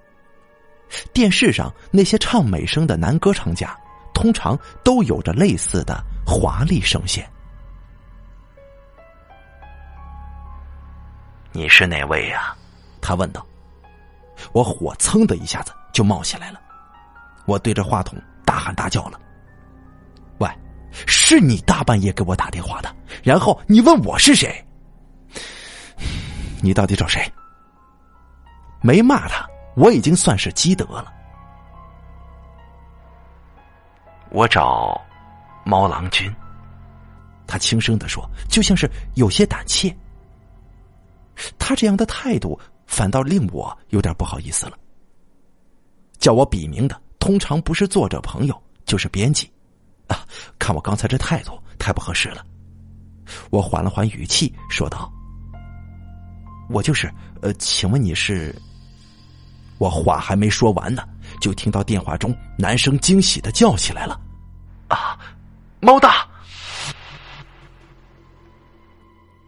[1.11, 3.77] 电视上那些唱美声的男歌唱家，
[4.13, 7.29] 通常都有着类似的华丽声线。
[11.51, 12.55] 你是哪位呀？
[13.01, 13.45] 他问道。
[14.53, 16.61] 我火蹭的一下子就冒起来了，
[17.45, 19.19] 我对着话筒大喊大叫了：“，
[21.07, 22.95] 是你大半夜给我打电话的？
[23.23, 24.63] 然后你问我是谁？
[26.61, 27.21] 你到底找谁？”
[28.81, 29.47] 没骂他。
[29.75, 31.13] 我已经算是积德了。
[34.29, 34.99] 我找
[35.63, 36.29] 猫郎君。
[37.47, 39.95] 他轻声的说，就像是有些胆怯。
[41.57, 44.77] 他这样的态度，反倒令我有点不好意思了。
[46.17, 49.49] 叫我笔名的，通常不是作者朋友，就是编辑。
[50.11, 50.25] 啊，
[50.59, 52.45] 看我刚才这态度，太不合适了。
[53.49, 55.11] 我缓了缓语气，说道
[56.69, 58.53] ：“我就是，呃，请问你是？”
[59.79, 61.03] 我话还没说完呢，
[61.39, 64.19] 就听到电话中男生惊喜的叫起来了
[64.89, 65.17] ：“啊，
[65.79, 66.27] 猫大！”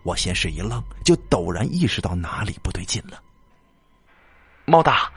[0.03, 3.21] 我先是一愣，就陡然意识到哪里不对劲了。
[4.65, 5.11] 猫大，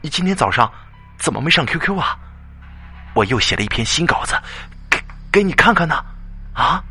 [0.00, 0.72] 你今天早上
[1.18, 2.18] 怎么没上 QQ 啊？
[3.16, 4.34] 我又写了一篇新稿子，
[4.90, 4.98] 给
[5.32, 6.04] 给你看看呢。
[6.52, 6.84] 啊！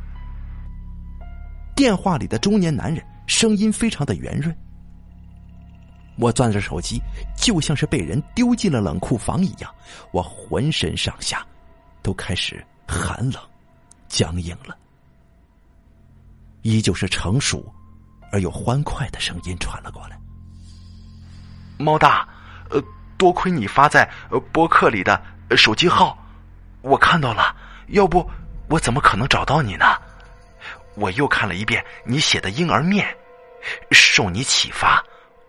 [1.76, 4.56] 电话里的中年男人声音非常的圆润。
[6.18, 7.00] 我攥着手机，
[7.38, 9.74] 就像是被人丢进了冷库房一样，
[10.12, 11.46] 我浑身上下
[12.02, 13.42] 都开始寒冷、
[14.08, 14.76] 僵硬了。
[16.64, 17.72] 依旧是成熟
[18.32, 20.18] 而又欢快的声音传了过来
[21.78, 22.28] ：“猫大，
[22.72, 22.82] 呃，
[23.18, 25.22] 多亏你发在呃博客里的
[25.56, 26.18] 手机号，
[26.82, 27.56] 我看到了，
[27.88, 28.30] 要不
[28.70, 29.86] 我怎么可能找到你呢？
[30.96, 33.06] 我又看了一遍你写的婴儿面，
[33.92, 35.04] 受你启发。”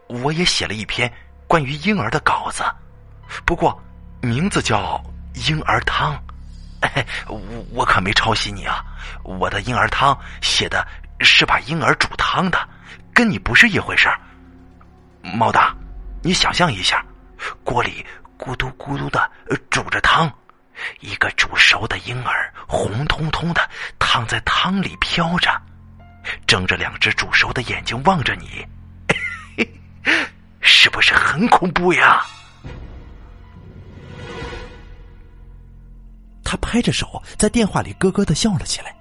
[0.08, 1.12] 我也写了一篇
[1.48, 2.62] 关于婴儿的稿子，
[3.44, 3.76] 不过
[4.20, 5.02] 名字叫
[5.50, 6.14] 《婴儿汤》。
[7.26, 7.40] 我
[7.72, 8.84] 我可没抄袭你啊！
[9.24, 10.86] 我的婴儿汤写的
[11.18, 12.68] 是把婴儿煮汤的，
[13.12, 14.16] 跟你不是一回事儿。
[15.22, 15.74] 猫大，
[16.22, 17.04] 你想象一下，
[17.64, 18.06] 锅里
[18.38, 19.30] 咕嘟咕嘟的
[19.70, 20.30] 煮着汤，
[21.00, 23.68] 一个煮熟的婴儿红彤彤的
[23.98, 25.50] 躺在汤里飘着，
[26.46, 28.66] 睁着两只煮熟的眼睛望着你。
[30.60, 32.24] 是不是很恐怖呀？
[36.44, 38.94] 他拍着手，在电话里咯咯的笑了起来。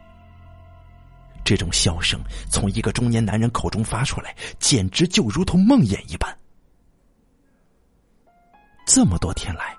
[1.43, 2.19] 这种笑声
[2.49, 6.35] 从一个中年男人口中发出来，简直就如同梦魇一般。
[8.85, 9.75] 这么多天来，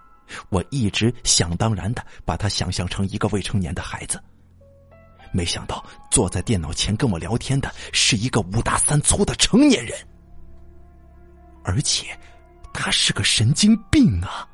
[0.49, 4.23] 我一直想当然的把他想象成一个未成年的孩子，
[5.33, 9.97] 没想到坐在电脑前跟我聊天的是一个五大三粗的成年人。
[11.65, 12.19] 而且，
[12.73, 14.47] 他是个神经病啊！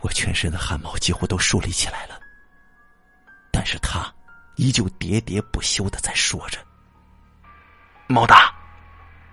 [0.00, 2.20] 我全身的汗毛几乎都竖立起来了，
[3.52, 4.12] 但是他
[4.56, 6.58] 依旧喋喋不休的在说着
[8.08, 8.52] ：“猫大，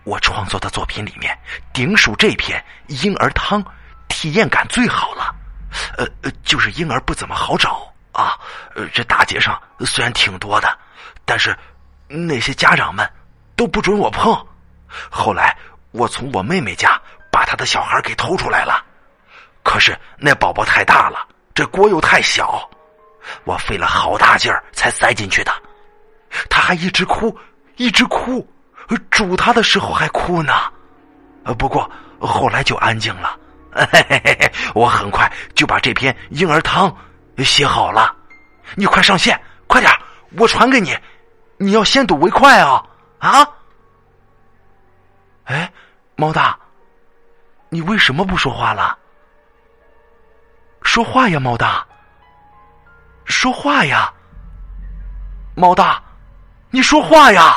[0.05, 1.37] 我创作的作品里面，
[1.73, 3.61] 顶属这篇婴儿汤，
[4.07, 5.35] 体验感最好了。
[5.97, 8.39] 呃，就是婴儿不怎么好找啊。
[8.75, 10.79] 呃，这大街上虽然挺多的，
[11.25, 11.57] 但是
[12.07, 13.05] 那些家长们
[13.55, 14.33] 都不准我碰。”
[15.11, 15.57] 后来，
[15.91, 17.01] 我从我妹妹家
[17.31, 18.83] 把把他的小孩给偷出来了。
[19.61, 22.67] 可是那宝宝太大了，这锅又太小，
[23.43, 25.51] 我费了好大劲儿才塞进去的。
[26.49, 27.37] 他还一直哭，
[27.75, 28.47] 一直哭，
[29.09, 30.53] 煮他的时候还哭呢。
[31.57, 33.39] 不过后来就安静了。
[33.71, 36.95] 嘿嘿嘿，我很快就把这篇婴儿汤
[37.39, 38.15] 写好了。
[38.75, 39.91] 你快上线，快点，
[40.37, 40.97] 我传给你。
[41.57, 42.83] 你要先睹为快啊！
[43.19, 43.47] 啊？
[45.45, 45.71] 哎，
[46.15, 46.57] 猫大，
[47.69, 48.97] 你为什么不说话了？
[50.81, 51.85] 说话呀，猫大！
[53.25, 54.13] 说话呀，
[55.55, 56.01] 猫大！
[56.71, 57.55] 你说话呀！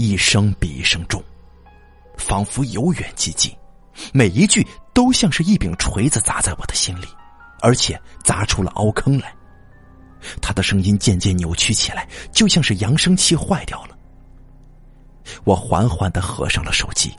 [0.00, 1.22] 一声比一声重，
[2.16, 3.54] 仿佛由远及近，
[4.14, 7.06] 每一句都像是一柄锤子砸在我的心里，
[7.60, 9.30] 而且砸出了凹坑来。
[10.40, 13.98] 他的声音渐渐扭曲起来，就像是扬声器坏掉了。
[15.44, 17.14] 我缓缓的合上了手机。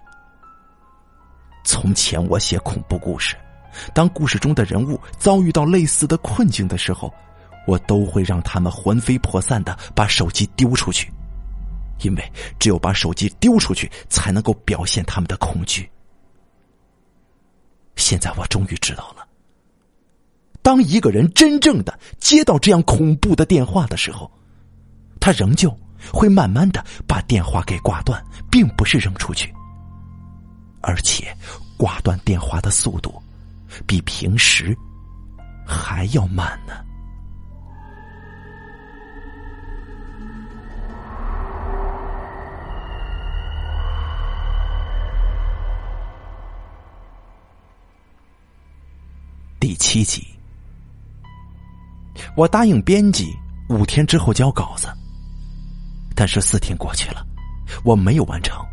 [1.64, 3.36] 从前我写恐怖故事，
[3.94, 7.14] 当故事中的人物遭遇到类似的困境的时候，
[7.68, 11.14] 我都会让他们魂飞魄散的把手机丢出去，
[12.02, 15.90] 因为只有把手机丢出去，才能够表现他们的恐惧。
[17.96, 19.28] 现在我终于知道了，
[20.62, 24.32] 当一个人真正的接到这样恐怖的电话的时候，
[25.20, 25.76] 他仍旧
[26.12, 29.54] 会慢慢的把电话给挂断，并不是扔出去。
[30.82, 31.36] 而且，
[31.78, 33.22] 挂断电话的速度
[33.86, 34.76] 比平时
[35.66, 36.74] 还要慢呢。
[49.82, 50.24] 七集，
[52.38, 53.36] 我答应编辑
[53.68, 54.88] 五天之后交稿子，
[56.16, 57.26] 但是四天过去了，
[57.84, 58.64] 我没有完成。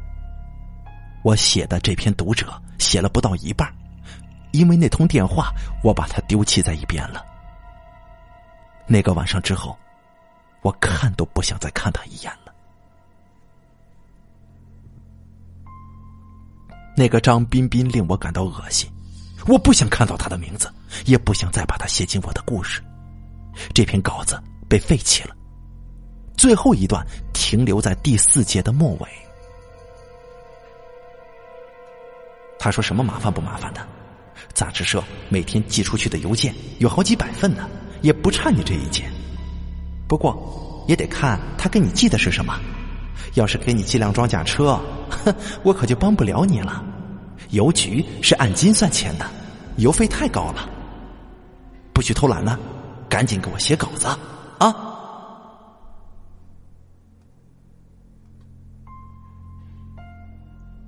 [1.24, 3.74] 我写的这篇读者写了不到一半，
[4.52, 5.50] 因为那通电话，
[5.82, 7.24] 我把它丢弃在一边了。
[8.86, 9.78] 那个晚上之后，
[10.60, 12.52] 我看都不想再看他一眼了。
[16.94, 18.90] 那个张彬彬令我感到恶心，
[19.46, 20.70] 我不想看到他的名字，
[21.06, 22.82] 也不想再把它写进我的故事。
[23.74, 25.34] 这篇稿子被废弃了，
[26.36, 29.08] 最后一段停留在第四节的末尾。
[32.58, 33.86] 他说：“什么麻烦不麻烦的？
[34.52, 37.68] 杂志社每天寄出去的邮件有好几百份呢，
[38.02, 39.08] 也不差你这一件。
[40.08, 42.58] 不过也得看他给你寄的是什么。
[43.34, 44.80] 要是给你寄辆装甲车，
[45.10, 46.84] 哼，我可就帮不了你了。
[47.50, 49.26] 邮局是按斤算钱的，
[49.76, 50.68] 邮费太高了。
[51.98, 52.56] 不许偷懒了，
[53.08, 54.06] 赶紧给我写稿子
[54.60, 54.72] 啊！”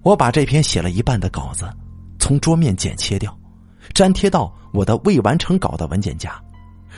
[0.03, 1.69] 我把这篇写了一半的稿子
[2.21, 3.37] 从桌面剪切掉，
[3.95, 6.41] 粘贴到我的未完成稿的文件夹，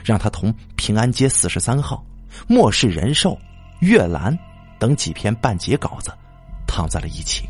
[0.05, 2.05] 让它同《平安街四十三号》
[2.55, 3.31] 《末世人寿》
[3.81, 4.37] 《月兰》
[4.79, 6.13] 等几篇半截稿子
[6.67, 7.49] 躺在了一起。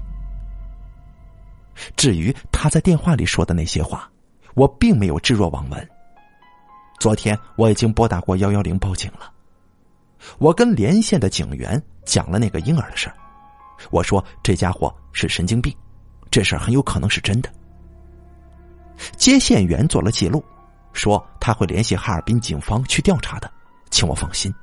[1.97, 4.09] 至于他在电话里说的那些话，
[4.55, 5.89] 我并没有置若罔闻。
[7.03, 9.29] 昨天我已经拨打过幺幺零报警了，
[10.39, 13.17] 我跟连线的警员讲了那个婴儿的事儿。
[13.91, 15.75] 我说：“这家伙是神经病，
[16.31, 17.53] 这事很有可能是真的。”
[19.19, 20.45] 接线员做了记录，
[20.93, 23.51] 说他会联系哈尔滨警方去调查的，
[23.91, 24.55] 请我放心。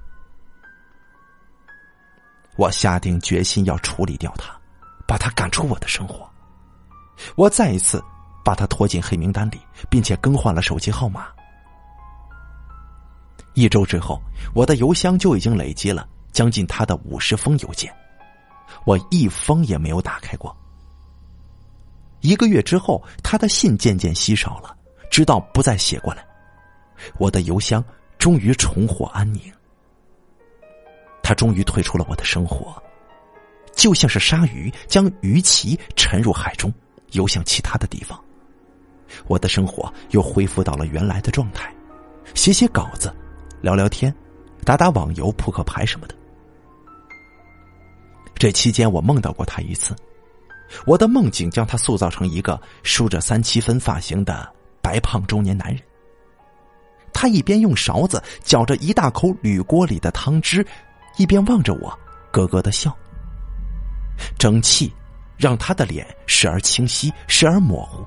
[2.55, 4.57] 我下定决心要处理掉他，
[5.05, 6.25] 把他赶出我的生活。
[7.35, 8.01] 我再一次
[8.45, 9.59] 把他拖进黑名单里，
[9.89, 11.27] 并且更换了手机号码。
[13.59, 14.21] 一周之后，
[14.53, 17.93] 我的邮箱就已经累积了将近他的五十封邮件。
[18.85, 20.55] 我一封也没有打开过。
[22.21, 24.73] 一个月之后，他的信渐渐稀少了，
[25.11, 26.25] 直到不再写过来。
[27.17, 27.83] 我的邮箱
[28.17, 29.41] 终于重获安宁。
[31.21, 32.81] 他终于退出了我的生活，
[33.75, 36.73] 就像是鲨鱼将鱼鳍沉入海中，
[37.11, 38.17] 游向其他的地方。
[39.27, 41.75] 我的生活又恢复到了原来的状态，
[42.33, 43.13] 写写稿子，
[43.61, 44.13] 聊聊天，
[44.63, 46.15] 打打网游、扑克牌什么的。
[48.35, 49.95] 这期间，我梦到过他一次。
[50.85, 54.47] 我的梦境将他塑造成一个梳着三七分发型的
[54.81, 55.81] 白胖中年男人。
[57.11, 60.65] 他一边用勺子搅着一大口铝锅里的汤汁，
[61.17, 61.99] 一边望着我，
[62.31, 62.95] 咯咯的笑。
[64.37, 64.93] 蒸汽
[65.37, 68.05] 让他的脸时而清晰，时而模糊。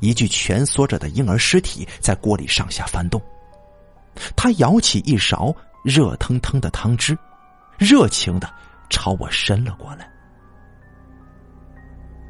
[0.00, 3.22] 一具蜷缩着的婴儿尸体在锅里上下翻动。
[4.36, 7.16] 他舀起一勺热腾腾的汤汁，
[7.78, 8.48] 热情的。
[8.90, 10.08] 朝我伸了过来。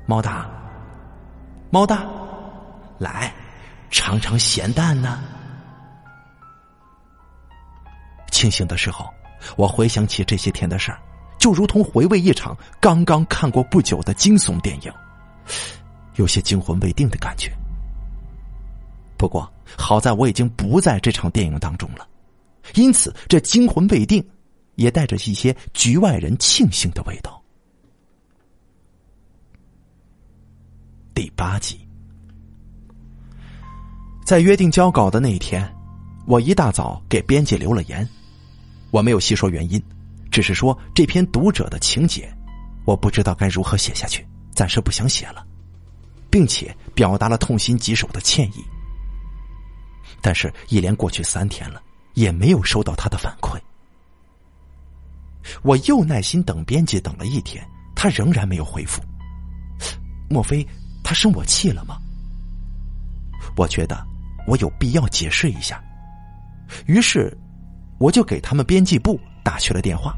[0.07, 0.49] 猫大，
[1.69, 2.07] 猫大，
[2.97, 3.35] 来
[3.91, 5.21] 尝尝咸蛋呢。
[8.31, 9.13] 清醒的时候，
[9.57, 10.99] 我回想起这些天的事儿，
[11.39, 14.93] 就如同回味一场刚刚看过不久的惊悚电影，
[16.15, 17.53] 有些惊魂未定的感觉。
[19.19, 22.07] 不过好在我已经不在这场电影当中了，
[22.75, 24.25] 因此这惊魂未定，
[24.77, 27.43] 也带着一些局外人庆幸的味道。
[31.15, 31.79] 第八集，
[34.25, 35.73] 在约定交稿的那一天，
[36.27, 38.09] 我一大早给编辑留了言。
[38.91, 39.83] 我没有细说原因，
[40.31, 42.33] 只是说这篇读者的情节，
[42.85, 45.47] 我不知道该如何写下去，暂时不想写了，
[46.31, 48.65] 并且表达了痛心疾首的歉意。
[50.27, 51.83] 但是，一连过去三天了，
[52.15, 53.61] 也没有收到他的反馈。
[55.61, 57.63] 我又耐心等编辑等了一天，
[57.95, 59.03] 他仍然没有回复。
[60.31, 60.67] 莫非？
[61.03, 61.99] 他生我气了吗？
[63.55, 64.03] 我觉得
[64.47, 65.85] 我有必要解释一下，
[66.87, 67.37] 于是
[67.99, 70.17] 我就给他们编辑部打去了电话。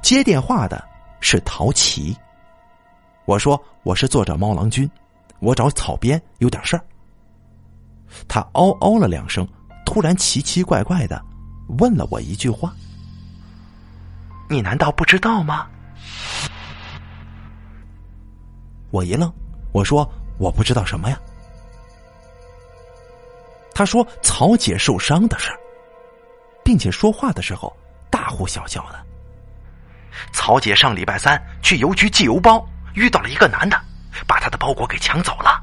[0.00, 0.88] 接电话的
[1.18, 2.16] 是陶琪，
[3.24, 4.88] 我说我是作者猫郎君，
[5.40, 6.84] 我找草编有点事儿。
[8.28, 9.46] 他嗷嗷了两声，
[9.84, 11.22] 突然奇奇怪怪的
[11.78, 12.72] 问了我一句话
[14.48, 15.66] ：“你难道不知道吗？”
[18.90, 19.32] 我一愣，
[19.72, 20.08] 我说
[20.38, 21.18] ：“我不知道什么呀。”
[23.74, 25.50] 他说：“曹姐受伤的事
[26.62, 27.76] 并且说话的时候
[28.08, 29.04] 大呼小叫的。
[30.32, 33.76] 曹姐上礼拜三去邮局寄邮包，遇到了一个男的，
[34.28, 35.60] 把她的包裹给抢走了。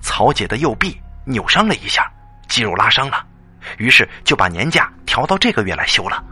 [0.00, 0.96] 曹姐的右臂
[1.26, 2.10] 扭伤了一下，
[2.48, 3.26] 肌肉拉伤了，
[3.78, 6.24] 于是就把年假调到这个月来休了，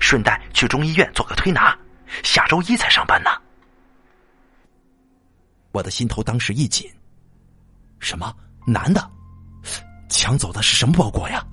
[0.00, 1.74] 顺带去中医院做个推拿，
[2.24, 3.30] 下周一才上班呢。”
[5.72, 6.90] 我的心头当时一紧。
[8.00, 8.34] 什么
[8.66, 9.08] 男的
[10.08, 11.46] 抢走的是什么包裹呀？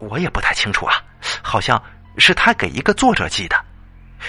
[0.00, 0.96] 我也不太清楚啊，
[1.42, 1.80] 好像
[2.16, 3.56] 是他给一个作者寄的，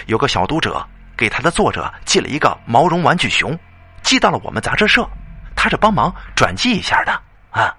[0.06, 0.86] 有个小读者
[1.18, 3.58] 给他的作者寄了一个毛绒玩具熊，
[4.04, 5.08] 寄到了我们杂志社，
[5.56, 7.12] 他是帮忙转寄一下的
[7.52, 7.76] 啊。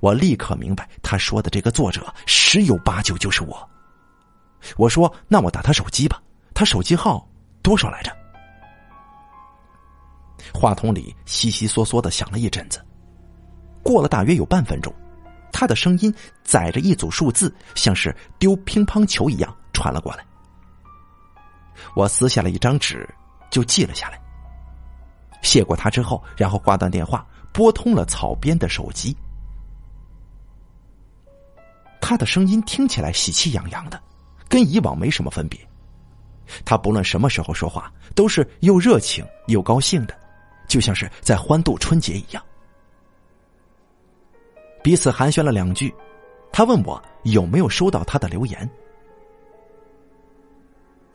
[0.00, 3.68] 我立刻明白他说的这个作者十有八九就是我。
[4.76, 6.22] 我说：“那我打他手机吧，
[6.54, 7.28] 他手机号
[7.62, 8.16] 多少来着？”
[10.54, 12.84] 话筒里悉悉嗦嗦的响了一阵子，
[13.82, 14.94] 过了大约有半分钟，
[15.52, 20.24] 他的声音载着一组数字，像是丢乒乓球一样传了过来。
[21.94, 23.08] 我撕下了一张纸，
[23.52, 24.20] 就记了下来。
[25.42, 29.16] 谢过他之后，然后挂断电话，拨通了草编的手机。
[32.00, 34.02] 他的声音听起来喜气洋洋的。
[34.48, 35.58] 跟以往没什么分别，
[36.62, 40.14] 他不论什么时候说话都是又热情又高兴的，
[40.68, 42.44] 就像是在欢度春节一样。
[44.82, 45.94] 彼此寒暄了两句，
[46.52, 48.68] 他问我有没有收到他的留言。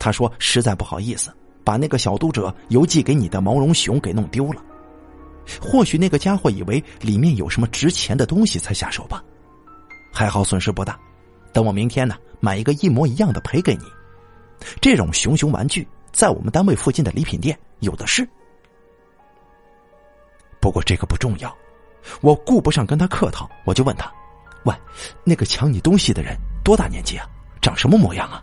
[0.00, 1.32] 他说：“实在不好意思，
[1.68, 4.62] 把那个小读者邮寄给你的毛绒熊给弄丢了。
[5.60, 9.22] 或许那个家伙以为里面有什么值钱的东西才下手吧，
[10.10, 10.98] 还好损失不大。
[11.52, 13.84] 等我明天呢。”买一个一模一样的赔给你，
[14.80, 18.26] 这种熊熊玩具在我们单位附近的礼品店有的是。
[20.60, 21.52] 不过这个不重要，
[22.20, 24.08] 我顾不上跟他客套，我就问他
[24.62, 24.74] ：“喂，
[25.24, 27.26] 那个抢你东西的人多大年纪啊？
[27.60, 28.40] 长什么模样啊？”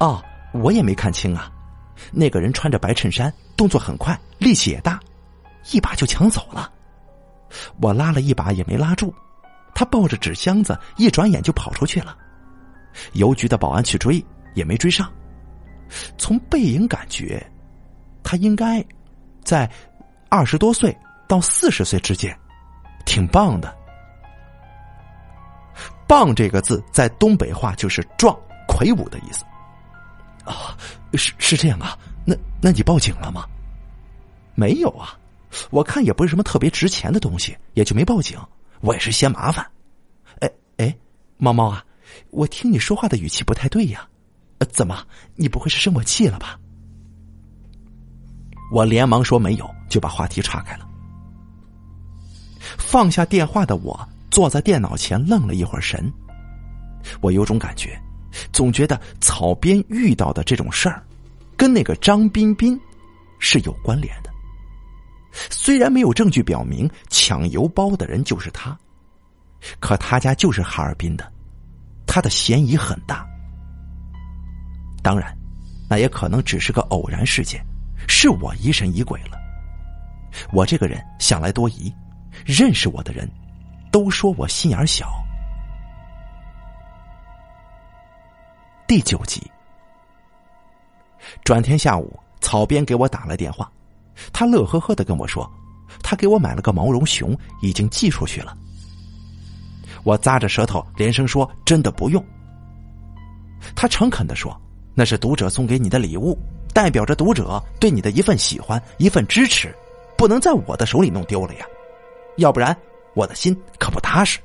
[0.00, 0.24] 哦，
[0.54, 1.52] 我也没看清啊。
[2.10, 4.98] 那个人穿着白衬衫，动作很快，力气也大，
[5.72, 6.70] 一把就抢走了。
[7.80, 9.14] 我拉了一把也没拉住，
[9.74, 12.16] 他抱着纸箱子，一转眼就跑出去了。
[13.12, 14.24] 邮局的保安去追，
[14.54, 15.10] 也没追上。
[16.16, 17.46] 从背影感觉，
[18.22, 18.84] 他应该
[19.44, 19.70] 在
[20.28, 20.96] 二十多岁
[21.28, 22.34] 到四十岁之间，
[23.04, 23.74] 挺棒的。
[26.06, 28.38] 棒这个字在东北话就是壮、
[28.68, 29.44] 魁梧的意思。
[30.44, 30.76] 啊，
[31.14, 31.96] 是是这样啊？
[32.24, 33.44] 那那你报警了吗？
[34.54, 35.18] 没有啊，
[35.70, 38.38] 我看也不是什么特别值钱的东西，也就没报警。
[38.80, 39.64] 我也是嫌麻烦。
[40.40, 40.96] 哎哎，
[41.38, 41.84] 猫猫啊。
[42.30, 44.06] 我听你说话的语气不太对呀，
[44.70, 45.06] 怎么？
[45.34, 46.58] 你不会是生我气了吧？
[48.70, 50.88] 我连忙说没有，就把话题岔开了。
[52.78, 56.12] 放下电话的我坐在电脑前愣了一会儿神，
[57.20, 57.98] 我有种感觉，
[58.52, 61.02] 总觉得草编遇到的这种事儿，
[61.56, 62.78] 跟那个张彬彬
[63.38, 64.30] 是有关联的。
[65.50, 68.76] 虽然没有证据表明抢邮包的人就是他，
[69.80, 71.32] 可他家就是哈尔滨的，
[72.06, 73.26] 他的嫌疑很大。
[75.02, 75.36] 当然，
[75.88, 77.64] 那也可能只是个偶然事件，
[78.08, 79.38] 是我疑神疑鬼了。
[80.52, 81.92] 我这个人向来多疑，
[82.44, 83.30] 认识我的人
[83.90, 85.21] 都说我心眼小。
[88.92, 89.40] 第九集，
[91.44, 93.72] 转天下午，草编给我打了电话，
[94.34, 95.50] 他乐呵呵的跟我说，
[96.02, 98.54] 他给我买了个毛绒熊，已经寄出去了。
[100.04, 102.22] 我咂着舌头连声说：“真的不用。”
[103.74, 104.54] 他诚恳的说
[104.92, 106.38] ：“那是读者送给你的礼物，
[106.74, 109.74] 代表着读者对你的一份喜欢，一份支持，
[110.18, 111.64] 不能在我的手里弄丢了呀，
[112.36, 112.76] 要不然
[113.14, 114.38] 我的心可不踏实。”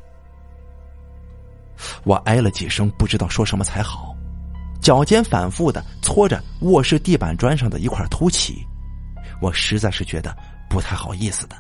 [2.06, 4.16] 我哎了几声，不知道说什么才好，
[4.82, 8.66] 脚尖反复的搓着卧室地板砖上的一块凸起，
[9.42, 10.36] 我实在是觉得
[10.70, 11.56] 不太好意思的。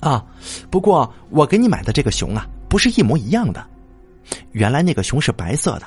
[0.00, 0.24] 啊，
[0.70, 3.66] 不过我给你买的这个熊啊，不是一模一样的。
[4.52, 5.86] 原来那个熊是白色的，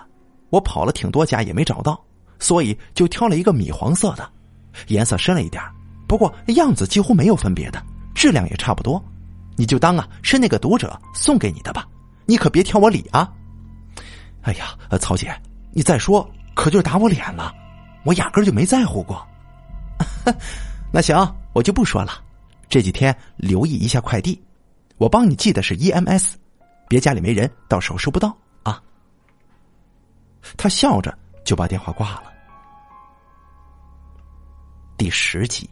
[0.49, 1.99] 我跑了挺多家也没找到，
[2.39, 4.27] 所以就挑了一个米黄色的，
[4.87, 5.61] 颜色深了一点
[6.07, 7.83] 不过样子几乎没有分别的，
[8.15, 9.03] 质量也差不多。
[9.55, 11.87] 你就当啊是那个读者送给你的吧，
[12.25, 13.31] 你可别挑我理啊。
[14.41, 15.35] 哎呀，曹姐，
[15.77, 17.53] 你再说可就打我脸了，
[18.03, 19.23] 我压根就没在乎过。
[20.91, 21.15] 那行，
[21.53, 22.19] 我就不说了。
[22.67, 24.41] 这几天留意一下快递，
[24.97, 26.33] 我帮你寄的是 EMS，
[26.87, 28.81] 别家里没人，到时候收不到啊。
[30.57, 31.15] 他笑着
[31.45, 32.23] 就把电话挂了。
[34.97, 35.69] 第十集，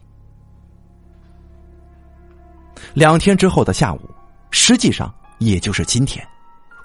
[2.94, 4.08] 两天之后的下午，
[4.52, 6.24] 实际上也就是今天，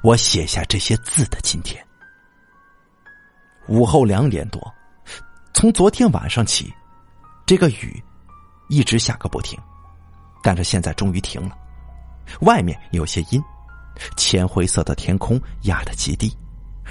[0.01, 1.85] 我写下这些字的今天。
[3.71, 4.61] 午后两点多，
[5.53, 6.73] 从昨天晚上起，
[7.45, 8.03] 这个雨
[8.67, 9.57] 一直下个不停。
[10.43, 11.57] 但是现在终于停了，
[12.41, 13.41] 外面有些阴，
[14.17, 16.35] 浅灰色的天空压得极低，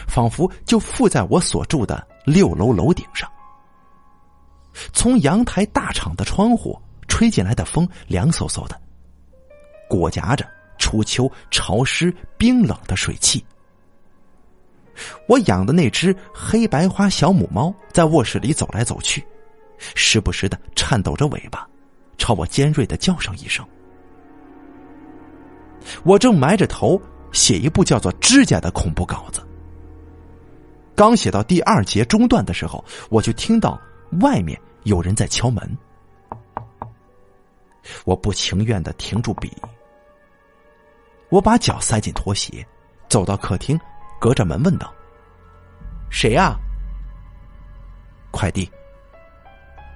[0.09, 3.31] 仿佛就附在我所住的六楼楼顶上。
[4.95, 8.81] 从阳台大敞的窗户吹进来的风凉飕飕的，
[9.87, 13.45] 裹夹着初秋潮湿冰冷的水汽。
[15.27, 19.25] 我养的那只黑白花小母猫在卧室里走来走去，
[19.95, 21.67] 时不时的颤抖着尾巴。
[22.19, 23.67] 朝我尖锐的叫上一声，
[26.05, 27.01] 我正埋着头
[27.33, 29.41] 写一部叫做《指甲》的恐怖稿子。
[30.95, 33.81] 刚写到第二节中段的时候，我就听到
[34.21, 35.79] 外面有人在敲门。
[38.05, 39.51] 我不情愿的停住笔，
[41.31, 42.65] 我把脚塞进拖鞋，
[43.09, 43.81] 走到客厅，
[44.21, 44.93] 隔着门问道
[46.11, 46.57] ：“谁呀？”
[48.31, 48.71] 快递。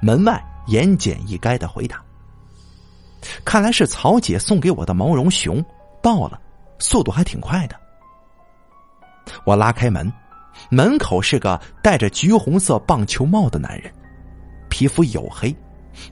[0.01, 2.03] 门外言简意赅的回答。
[3.45, 5.65] 看来是曹姐送给我的毛绒熊
[6.03, 6.41] 到了，
[6.79, 7.81] 速度还挺快的。
[9.47, 10.13] 我拉开门，
[10.69, 13.91] 门口是个戴着橘红色棒球帽的男人，
[14.69, 15.55] 皮肤黝黑，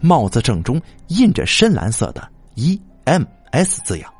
[0.01, 4.13] 帽子正中印着深蓝色的 “E M S” 字样。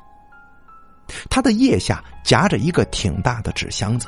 [1.29, 4.07] 他的腋下夹着一个挺大的纸箱子，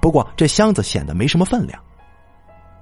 [0.00, 1.80] 不过这箱子显得没什么分量。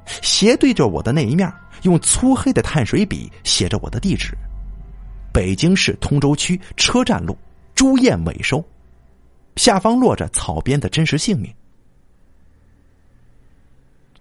[0.07, 1.53] 斜对着我的那一面，
[1.83, 4.37] 用粗黑的碳水笔写着我的地址。
[5.33, 7.39] 北京市通州区车站路
[7.75, 8.63] 朱燕尾收，
[9.57, 11.53] 下方落着草编的真实姓名。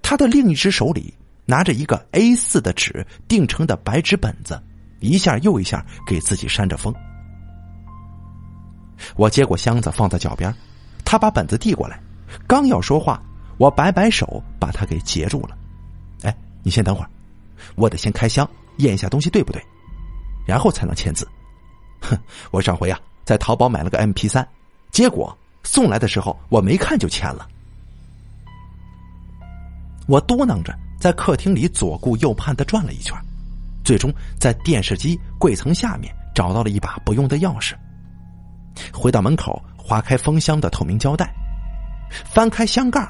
[0.01, 1.13] 他的另一只手里
[1.45, 4.61] 拿着一个 A 四的纸订成的白纸本子，
[4.99, 6.93] 一下又一下给自己扇着风。
[9.15, 10.53] 我接过箱子放在脚边，
[11.03, 11.99] 他把本子递过来，
[12.47, 13.21] 刚要说话，
[13.57, 15.57] 我摆摆手把他给截住了。
[16.23, 17.09] 哎，你先等会儿，
[17.75, 19.61] 我得先开箱验一下东西对不对。
[20.45, 21.27] 然后才能签字。
[22.01, 22.17] 哼，
[22.49, 24.47] 我上回啊在淘宝买了个 M P 三，
[24.91, 27.47] 结果送来的时候我没看就签了。
[30.07, 33.15] 我嘟囔着在客厅里左顾右盼的转了一圈，
[33.83, 37.75] 最终在电视机柜层下面找到了一把不用的钥匙。
[38.93, 41.33] 回到门口，划开封箱的透明胶带，
[42.25, 43.07] 翻开箱盖，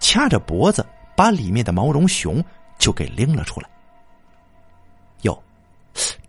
[0.00, 0.84] 掐着脖子
[1.16, 2.44] 把里面的毛绒熊
[2.78, 3.68] 就给拎了出来。
[5.22, 5.42] 哟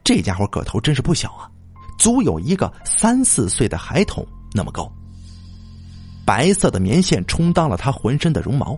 [0.04, 1.50] 这家伙个头真是不小啊，
[1.98, 4.92] 足有一个三四岁的孩童那么高。
[6.26, 8.78] 白色的棉线充当了他浑身的绒毛，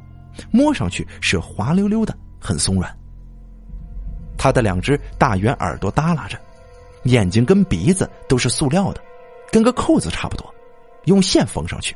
[0.52, 2.94] 摸上去是滑溜溜的，很松软。
[4.38, 6.38] 他的两只大圆耳朵耷拉着，
[7.04, 9.02] 眼睛跟鼻子都是塑料的，
[9.52, 10.54] 跟个扣子差不多，
[11.06, 11.96] 用线缝上去。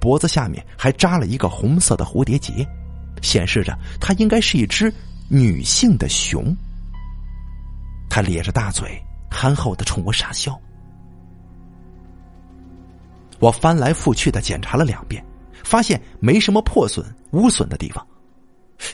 [0.00, 2.66] 脖子下面还扎了一个红色的蝴蝶结，
[3.20, 4.92] 显示着它应该是一只
[5.28, 6.56] 女性的熊。
[8.08, 8.98] 他咧着大嘴，
[9.30, 10.58] 憨厚的冲我傻笑。
[13.38, 15.22] 我翻来覆去的检查了两遍，
[15.62, 18.06] 发现没什么破损、污损的地方。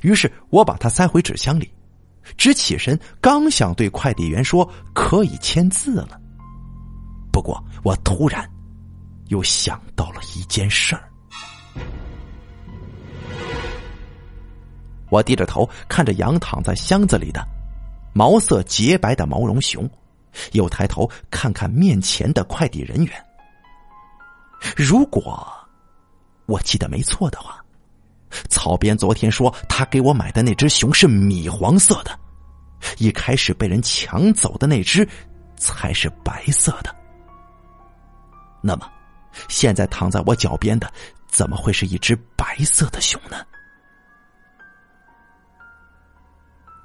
[0.02, 1.72] 于是我把它塞回纸箱里，
[2.36, 6.20] 直起身，刚想对快递员说可以签字了，
[7.32, 8.48] 不过我突然
[9.28, 11.08] 又想到了一件事儿。
[15.10, 17.42] 我低着头看着仰躺在箱子里的
[18.14, 19.88] 毛色洁白的毛绒熊，
[20.52, 23.24] 又抬头看看面前的快递人员。
[24.76, 25.46] 如果
[26.46, 27.62] 我记得没错的话，
[28.48, 32.18] 草编昨天说他给我买的那只熊是米黄色的，
[32.98, 35.06] 一开始被人抢走的那只
[35.56, 37.01] 才是白色的。
[38.62, 38.90] 那么，
[39.48, 40.90] 现在躺在我脚边的
[41.26, 43.44] 怎么会是一只白色的熊呢？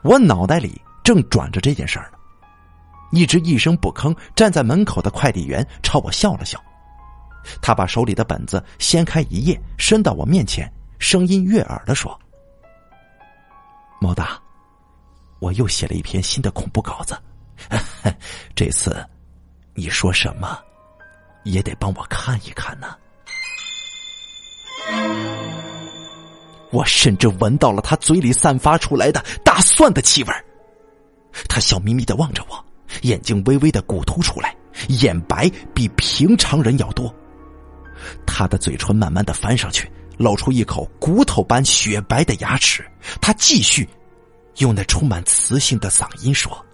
[0.04, 2.18] 我脑袋里正转着这件事儿呢，
[3.12, 6.64] 一直一声不吭站在门口的快递员朝我笑了笑，
[7.62, 12.18] 他把手里的本子掀开一页，伸到我面前，声音悦耳的说
[14.00, 14.40] ：“毛大，
[15.40, 17.18] 我又写了一篇新的恐怖稿子，
[18.56, 19.06] 这次
[19.74, 20.58] 你说什么？
[21.52, 22.96] 也得帮我看一看呢。”
[26.72, 30.34] 我甚至闻到了他嘴里散发出来的大蒜的气味
[31.48, 32.66] 他笑眯眯的望着我，
[33.04, 34.56] 眼睛微微的鼓凸出来，
[34.90, 37.14] 眼白比平常人要多。
[38.26, 42.86] 他的嘴唇慢慢的翻上去，露出一口骨头般雪白的牙齿。
[43.22, 43.88] 他继续
[44.58, 46.66] 用那充满磁性的嗓音说：“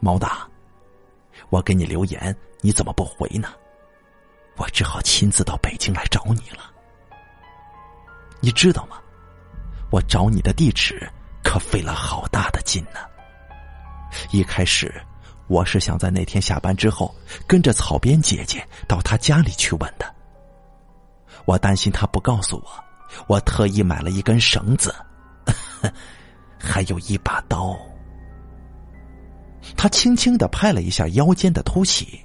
[0.00, 0.48] 毛大，
[1.50, 3.48] 我给你留言，你怎么不回呢？
[4.56, 6.72] 我只好亲自到北京来找你了。”
[8.40, 8.98] 你知道吗？
[9.90, 11.10] 我找你的地址
[11.42, 13.00] 可费了好大的劲呢。
[14.30, 14.94] 一开始
[15.46, 17.14] 我是想在那天下班之后
[17.46, 20.14] 跟着草编姐姐到她家里去问的。
[21.46, 22.84] 我担心她不告诉我，
[23.26, 24.94] 我特意买了一根绳子，
[26.60, 27.76] 还有一把刀。
[29.76, 32.24] 他轻轻的拍了一下腰间的凸起。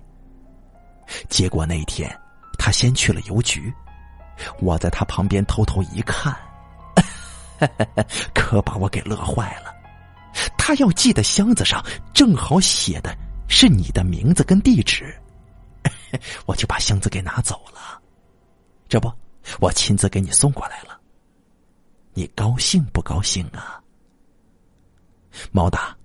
[1.30, 2.10] 结果那天
[2.58, 3.74] 他先去了邮局。
[4.60, 6.36] 我在他旁边偷偷一看，
[8.34, 9.72] 可把我给乐坏了。
[10.58, 13.16] 他要寄的箱子上正好写的
[13.48, 15.16] 是你的名字跟地址，
[16.48, 18.02] 我就把箱子给拿走了。
[18.90, 19.12] 这不，
[19.60, 21.00] 我亲自给你送过来了。
[22.16, 23.80] 你高兴不高兴啊？
[25.52, 25.96] 毛大，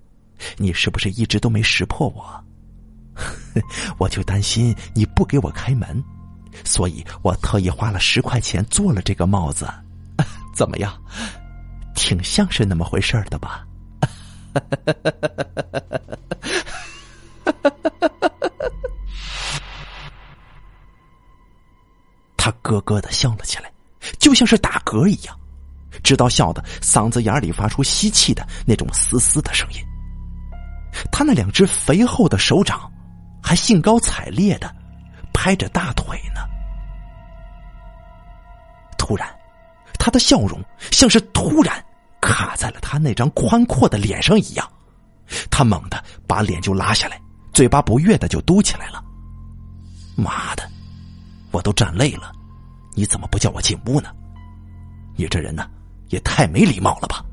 [0.57, 2.43] 你是不是一直都没识破我？
[3.97, 6.01] 我就担心你不给我开门。
[6.65, 9.67] 所以我特意花了十块钱做了这个帽子，
[10.55, 10.91] 怎么样？
[11.95, 13.65] 挺像是那么回事的吧？
[22.37, 23.71] 他咯咯的笑了起来，
[24.17, 25.37] 就像是打嗝一样，
[26.03, 29.81] 直到笑的嗓子眼里发出吸气的那种嘶嘶的声音。
[31.11, 32.91] 他那两只肥厚的手掌
[33.49, 34.71] 还兴高采烈的。
[35.33, 36.41] 拍着大腿呢。
[38.95, 39.27] 突然，
[39.97, 41.83] 他的笑容像是突然
[42.21, 44.71] 卡在了他那张宽阔的脸上一样。
[45.49, 47.19] 他猛地把脸就拉下来，
[47.51, 49.03] 嘴巴不悦的就嘟起来了。
[50.15, 50.69] 妈的，
[51.49, 52.31] 我都站累了，
[52.93, 54.11] 你怎么不叫我进屋呢？
[55.15, 55.67] 你这人呢，
[56.09, 57.25] 也太没礼貌了吧！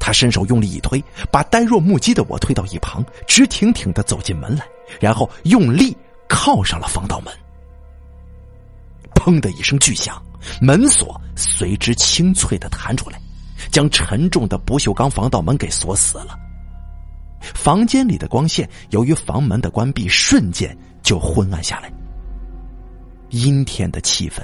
[0.00, 4.64] 他伸手用力一推，把呆若木鸡的我推到一旁，直挺挺的走进门来，
[5.00, 5.96] 然后用力。
[6.30, 7.34] 靠上了防盗门，
[9.14, 10.22] 砰的一声巨响，
[10.60, 13.18] 门锁随之清脆的弹出来，
[13.70, 16.38] 将沉重的不锈钢防盗门给锁死了。
[17.40, 21.90] 房间里的光线由于房门的关闭，瞬间就昏暗下来，
[23.30, 24.42] 阴天的气氛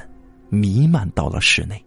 [0.48, 1.84] 弥漫到了室内。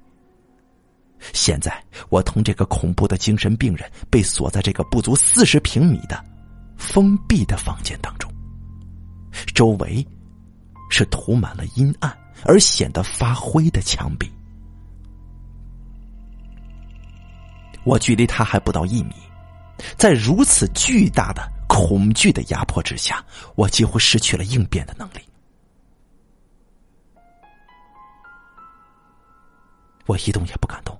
[1.33, 6.23] 现在，我同这个恐怖的精神病人被锁在这个不足四十平米的
[6.77, 8.26] 封闭的房间当中。
[9.53, 10.05] 周围
[10.89, 14.31] 是涂满了阴暗而显得发灰的墙壁。
[17.83, 19.13] 我距离他还不到一米，
[19.97, 23.23] 在如此巨大的恐惧的压迫之下，
[23.55, 25.19] 我几乎失去了应变的能力。
[30.05, 30.97] 我一动也不敢动，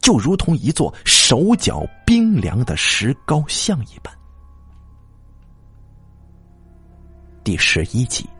[0.00, 4.19] 就如同一座手脚冰凉的石膏像一般。
[7.50, 8.30] 第十一集，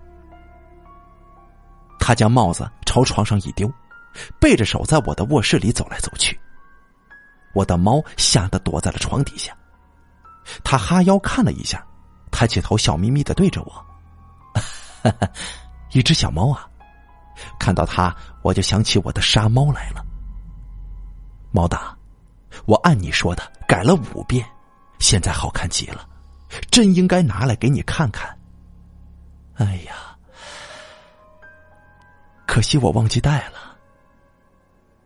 [1.99, 3.69] 他将帽子朝床上一丢，
[4.39, 6.39] 背着手在我的卧室里走来走去。
[7.53, 9.53] 我的猫吓得躲在了床底下。
[10.63, 11.85] 他哈腰看了一下，
[12.31, 13.85] 抬起头笑眯眯的对着我
[15.91, 16.71] ：“一只小猫啊！
[17.59, 20.07] 看到它，我就想起我的杀猫来了。
[21.51, 21.99] 猫大，
[22.65, 24.49] 我按你说的改了五遍，
[25.01, 26.09] 现在好看极了，
[26.71, 28.39] 真应该拿来给你看看。
[29.61, 30.17] 哎呀，
[32.47, 33.77] 可惜我忘记带了。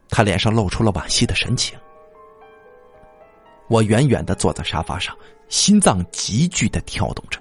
[0.09, 1.77] 他脸上露出了惋惜的神情。
[3.67, 5.17] 我远远的坐在沙发上，
[5.49, 7.41] 心脏急剧的跳动着，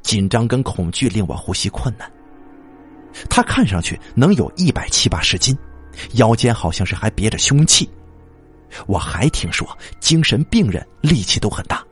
[0.00, 2.08] 紧张跟恐惧令我呼吸困难。
[3.28, 5.58] 他看上去能有一百七八十斤，
[6.12, 7.90] 腰间好像是还别着凶器。
[8.86, 9.66] 我还听说
[9.98, 11.84] 精神病人力气都很大，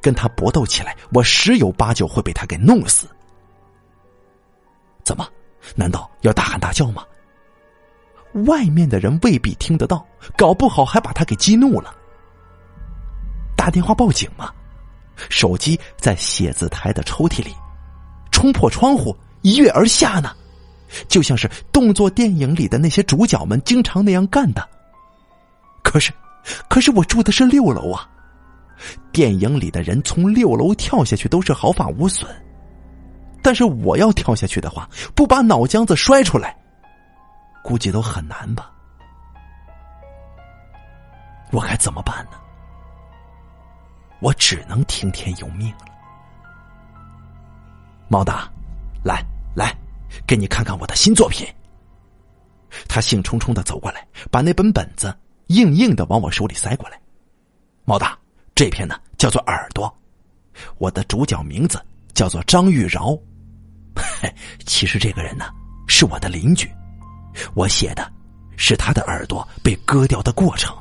[0.00, 3.08] 跟他搏斗起来，我十有八九会被他给弄死。
[5.04, 5.28] 怎么？
[5.74, 7.04] 难道要大喊大叫吗？
[8.46, 10.04] 外面的人未必听得到，
[10.36, 11.94] 搞不好还把他给激怒了。
[13.56, 14.50] 打电话报警吗？
[15.28, 17.54] 手机在写字台的抽屉里，
[18.30, 20.34] 冲破窗户一跃而下呢，
[21.06, 24.66] 就像是动作电影里的那些主角们经常那样干的。
[25.82, 26.10] 可是，
[26.68, 28.08] 可是我住的是六楼啊，
[29.12, 32.28] 电影里的人从六楼跳下去都是毫发无损，
[33.42, 36.56] 但是我要跳下去的话，不把脑浆子摔出来，
[37.62, 38.70] 估计都很难吧？
[41.50, 42.38] 我该怎么办呢？
[44.20, 45.78] 我只能听天由命了。
[48.08, 48.48] 毛大，
[49.02, 49.22] 来
[49.54, 49.76] 来，
[50.26, 51.46] 给你看看我的新作品。
[52.88, 55.14] 他兴冲冲的走过来，把那本本子
[55.48, 56.98] 硬硬的往我手里塞过来。
[57.84, 58.16] 毛大，
[58.54, 59.88] 这篇呢叫做《耳朵》，
[60.78, 61.84] 我的主角名字
[62.14, 63.18] 叫做张玉饶。
[64.66, 65.46] 其实这个人呢
[65.86, 66.70] 是我的邻居，
[67.54, 68.10] 我写的
[68.56, 70.74] 是他的耳朵被割掉的过程。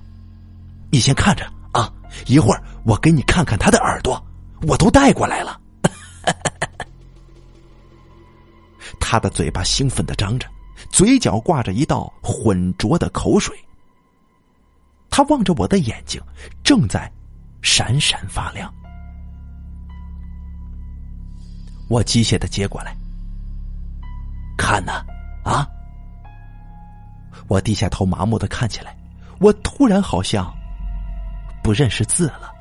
[0.91, 1.51] 你先看着。
[1.73, 1.89] 啊！
[2.25, 4.21] 一会儿我给你看看他的耳朵，
[4.63, 5.57] 我都带过来了。
[8.99, 10.45] 他的嘴巴兴奋的张着，
[10.91, 13.57] 嘴角挂着一道浑浊的口水。
[15.09, 16.21] 他望着我的眼睛，
[16.61, 17.09] 正在
[17.61, 18.69] 闪闪发亮。
[21.87, 22.93] 我机械的接过来，
[24.61, 25.03] 看呢，
[25.43, 25.67] 啊！
[27.47, 28.95] 我低下头，麻木的看起来。
[29.39, 30.53] 我突然好像。
[31.63, 32.51] 不认识字了，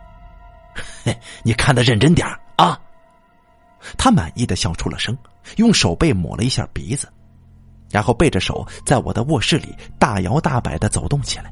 [1.05, 2.27] 嘿， 你看的认真点
[2.57, 2.79] 啊！
[3.97, 5.17] 他满意的笑出了声，
[5.57, 7.11] 用手背抹了一下鼻子，
[7.91, 11.51] 然后背着手在我的卧室里大摇大摆的走动起来。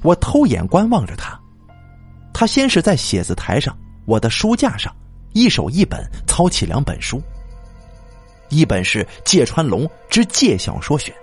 [0.00, 1.38] 我偷眼观望着他，
[2.32, 4.94] 他先是在写字台上我的书架上
[5.34, 7.22] 一手一本操起两本书，
[8.50, 11.14] 一本是芥川龙之芥小说选，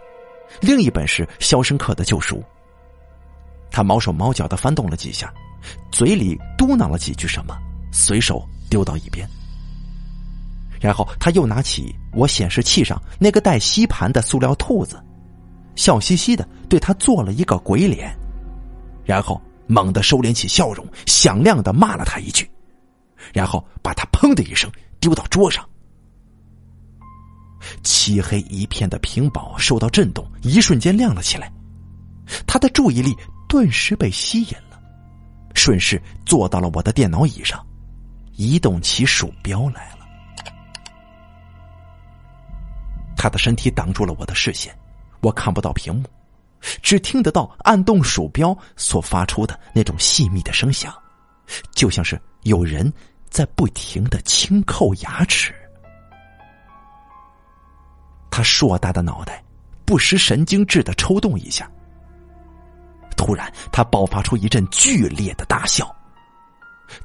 [0.61, 2.37] 另一本是《肖申克的救赎》。
[3.69, 5.31] 他毛手毛脚的翻动了几下，
[5.91, 7.55] 嘴里嘟囔了几句什么，
[7.91, 9.27] 随手丢到一边。
[10.79, 15.03] 然后他又拿起我显示器上那个带吸盘的塑料兔子，
[15.75, 18.15] 笑嘻嘻的对他做了一个鬼脸，
[19.03, 22.49] 然后猛地收敛起笑容，响亮的骂了他一句，
[23.33, 25.67] 然后把他砰的一声丢到桌上。
[27.87, 31.49] 漆黑一片的屏保受到震动，一瞬间亮了起来，
[32.45, 33.15] 他的注意力。
[33.47, 34.77] 顿时被吸引了，
[35.55, 37.65] 顺势坐到了我的电脑椅上，
[38.33, 39.99] 移动起鼠标来了。
[43.15, 44.77] 他的身体挡住了我的视线，
[45.21, 46.09] 我看不到屏幕，
[46.81, 50.93] 只听得到按动鼠标所发出的那种细密的声响，
[51.71, 52.91] 就像是有人
[53.29, 55.55] 在不停的轻叩牙齿。
[58.29, 59.43] 他硕大的脑袋
[59.85, 61.69] 不失神经质的抽动一下。
[63.15, 65.93] 突然，他爆发出一阵剧烈的大笑，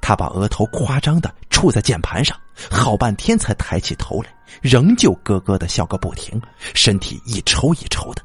[0.01, 2.39] 他把额头夸张的触在键盘上，
[2.71, 4.29] 好半天才抬起头来，
[4.61, 6.41] 仍旧咯咯的笑个不停，
[6.75, 8.23] 身体一抽一抽的。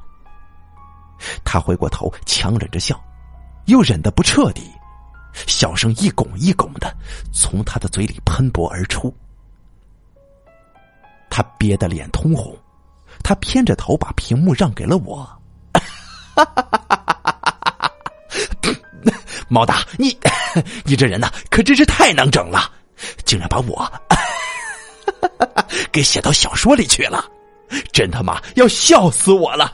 [1.45, 3.01] 他回过头，强忍着笑，
[3.65, 4.69] 又忍得不彻底，
[5.47, 6.93] 笑声一拱一拱的
[7.31, 9.15] 从他的嘴里喷薄而出。
[11.29, 12.55] 他憋得脸通红，
[13.24, 15.18] 他偏着头把屏幕让给了我。
[16.36, 17.91] 哈哈哈哈
[19.49, 20.18] 毛大，你
[20.84, 22.72] 你这人呐，可真是太能整了，
[23.26, 23.89] 竟然把我
[25.91, 27.24] 给写到小说里去了，
[27.91, 29.74] 真他妈要笑死我了！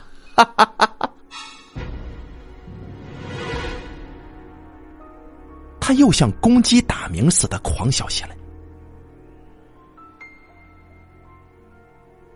[5.80, 8.30] 他又像公鸡打鸣似的狂笑起来。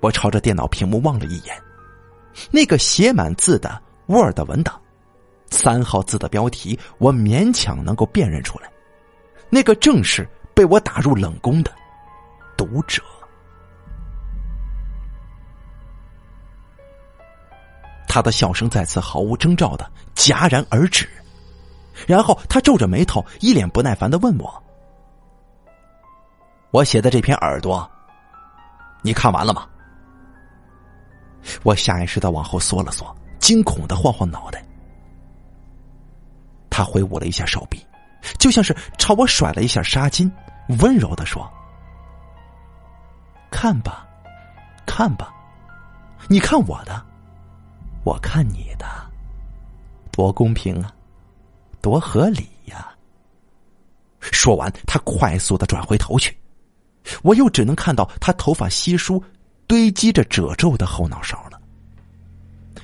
[0.01, 1.57] 我朝着电脑屏幕望了一眼
[2.51, 4.80] 那个写满字的 word 文档
[5.51, 8.70] 三号字的标题我勉强能够辨认出来
[9.51, 11.72] 那个正是被我打入冷宫的
[12.57, 13.03] 读者。
[18.07, 21.09] 他的笑声再次毫无征兆的戛然而止
[22.07, 24.62] 然后他皱着眉头一脸不耐烦的问我
[26.70, 27.88] 我写的这篇耳朵
[29.03, 29.66] 你看完了吗？
[31.62, 34.64] 我下意识的往后缩了缩，惊恐的晃晃脑袋。
[36.70, 37.84] 他挥舞了一下手臂，
[38.38, 40.30] 就像是朝我甩了一下纱巾，
[40.80, 41.51] 温柔的说
[43.51, 44.07] ：“看吧，
[44.86, 45.34] 看吧，
[46.28, 47.05] 你看我的，
[48.05, 48.86] 我看你的，
[50.12, 50.92] 多公平啊，
[51.80, 52.88] 多合理呀。”
[54.20, 56.36] 说完，他快速的转回头去，
[57.22, 59.22] 我又只能看到他头发稀疏。
[59.69, 61.61] 堆积着褶皱的后脑勺了，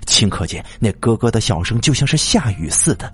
[0.07, 3.13] 顷刻间，那咯咯的笑声就像是下雨似的。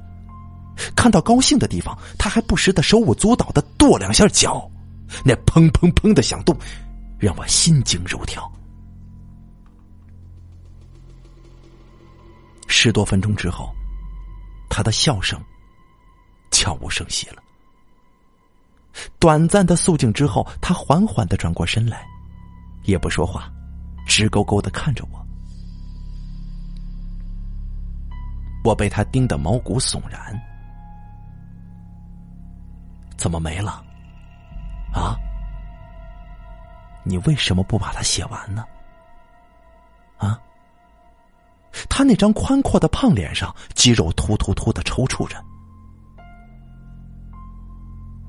[0.97, 4.68] 看到高兴的地方，他还不时的手舞足蹈的跺两下脚，
[5.25, 6.57] 那砰砰砰的响动，
[7.18, 8.51] 让我心惊肉跳。
[12.66, 13.73] 十多分钟之后，
[14.68, 15.41] 他的笑声
[16.51, 17.43] 悄无声息了。
[19.21, 22.05] 短暂的肃静之后，他缓缓的转过身来，
[22.85, 23.53] 也不说话。
[24.07, 25.26] 直勾勾的看着我，
[28.64, 30.40] 我被他盯得毛骨悚然。
[33.16, 33.84] 怎么没了？
[34.92, 35.16] 啊？
[37.03, 38.64] 你为什么不把它写完呢？
[40.18, 40.38] 啊？
[41.88, 45.42] 他那张宽阔的胖脸上，肌肉突突突的抽搐着。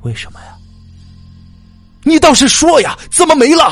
[0.01, 0.57] 为什么呀？
[2.03, 2.97] 你倒是说呀！
[3.11, 3.71] 怎么没了？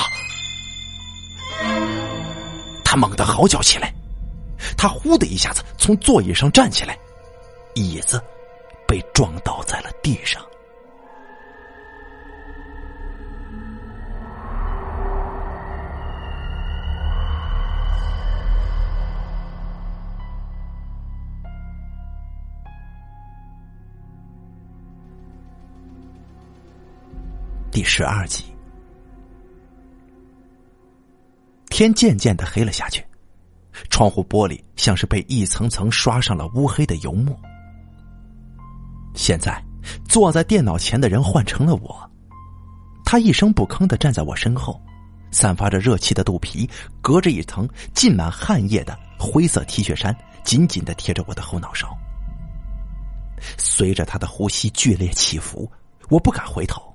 [2.84, 3.94] 他猛地嚎叫起来，
[4.76, 6.98] 他呼的一下子从座椅上站起来，
[7.76, 8.22] 椅子
[8.88, 10.42] 被撞倒在了地上。
[27.72, 28.59] 第十二集。
[31.80, 33.02] 天渐渐的黑了下去，
[33.90, 37.34] 窗户玻璃像是被一层层刷上了乌黑的油墨。
[39.16, 39.64] 现在
[40.06, 42.12] 坐在电脑前的人换成了我，
[43.06, 44.78] 他一声不吭的站在我身后，
[45.32, 46.70] 散发着热气的肚皮
[47.02, 50.14] 隔着一层浸满汗液的灰色 T 恤衫，
[50.44, 51.98] 紧紧的贴着我的后脑勺。
[53.58, 55.72] 随着他的呼吸剧烈起伏，
[56.10, 56.94] 我不敢回头，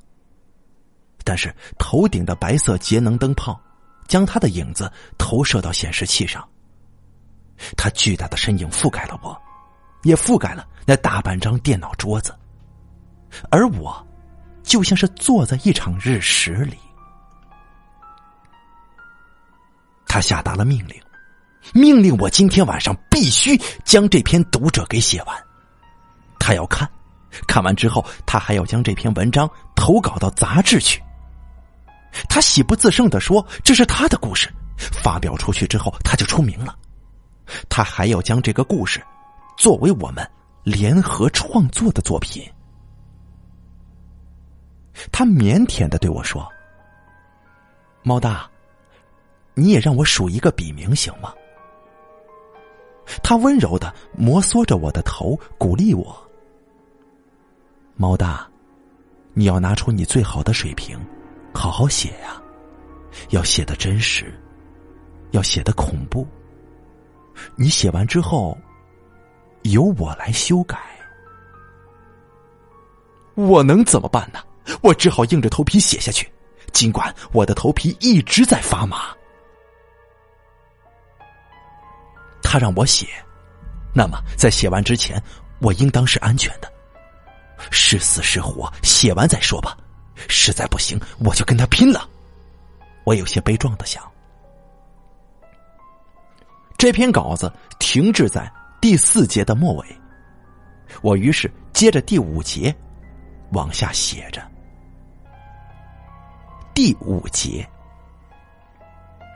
[1.24, 3.58] 但是头顶的白色节能灯泡。
[4.06, 6.46] 将他的影子投射到显示器上，
[7.76, 9.36] 他巨大的身影覆盖了我，
[10.02, 12.34] 也覆盖了那大半张电脑桌子，
[13.50, 14.06] 而我，
[14.62, 16.76] 就像是坐在一场日食里。
[20.06, 21.00] 他下达了命令，
[21.72, 25.44] 命令我今天晚上必须将这篇读者给写完。
[26.38, 26.88] 他要看，
[27.48, 31.02] 看完之后，他还要将这篇文章投稿到杂志去。
[32.28, 36.76] 他喜不自胜的说：“这是他的故事，发表出去之后他就出名了。
[37.68, 39.02] 他还要将这个故事
[39.56, 40.28] 作为我们
[40.62, 42.44] 联合创作的作品。”
[45.10, 46.46] 他腼腆的对我说
[48.02, 48.48] ：“猫大，
[49.54, 51.32] 你也让我数一个笔名行吗？”
[53.22, 56.16] 他温柔的摩挲着我的头，鼓励我
[57.96, 58.48] ：“猫大，
[59.34, 60.98] 你要拿出你最好的水平。”
[61.54, 62.42] 好好写呀，
[63.30, 64.38] 要写的真实，
[65.30, 66.26] 要写的恐怖。
[67.56, 68.56] 你写完之后，
[69.62, 70.78] 由我来修改。
[73.34, 74.40] 我能怎么办呢？
[74.82, 76.30] 我只好硬着头皮写下去，
[76.72, 79.14] 尽管我的头皮一直在发麻。
[82.42, 83.06] 他让我写，
[83.94, 85.20] 那么在写完之前，
[85.60, 86.72] 我应当是安全的。
[87.70, 89.76] 是死是活，写完再说吧。
[90.28, 92.08] 实在不行，我就跟他拼了。
[93.04, 94.02] 我有些悲壮的想。
[96.76, 98.50] 这篇稿子停滞在
[98.80, 99.86] 第四节的末尾，
[101.02, 102.74] 我于是接着第五节
[103.52, 104.42] 往下写着。
[106.74, 107.66] 第五节，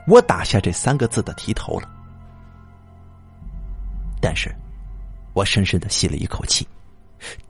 [0.05, 1.89] 我打下这三个字的题头了，
[4.21, 4.53] 但是，
[5.33, 6.67] 我深深的吸了一口气，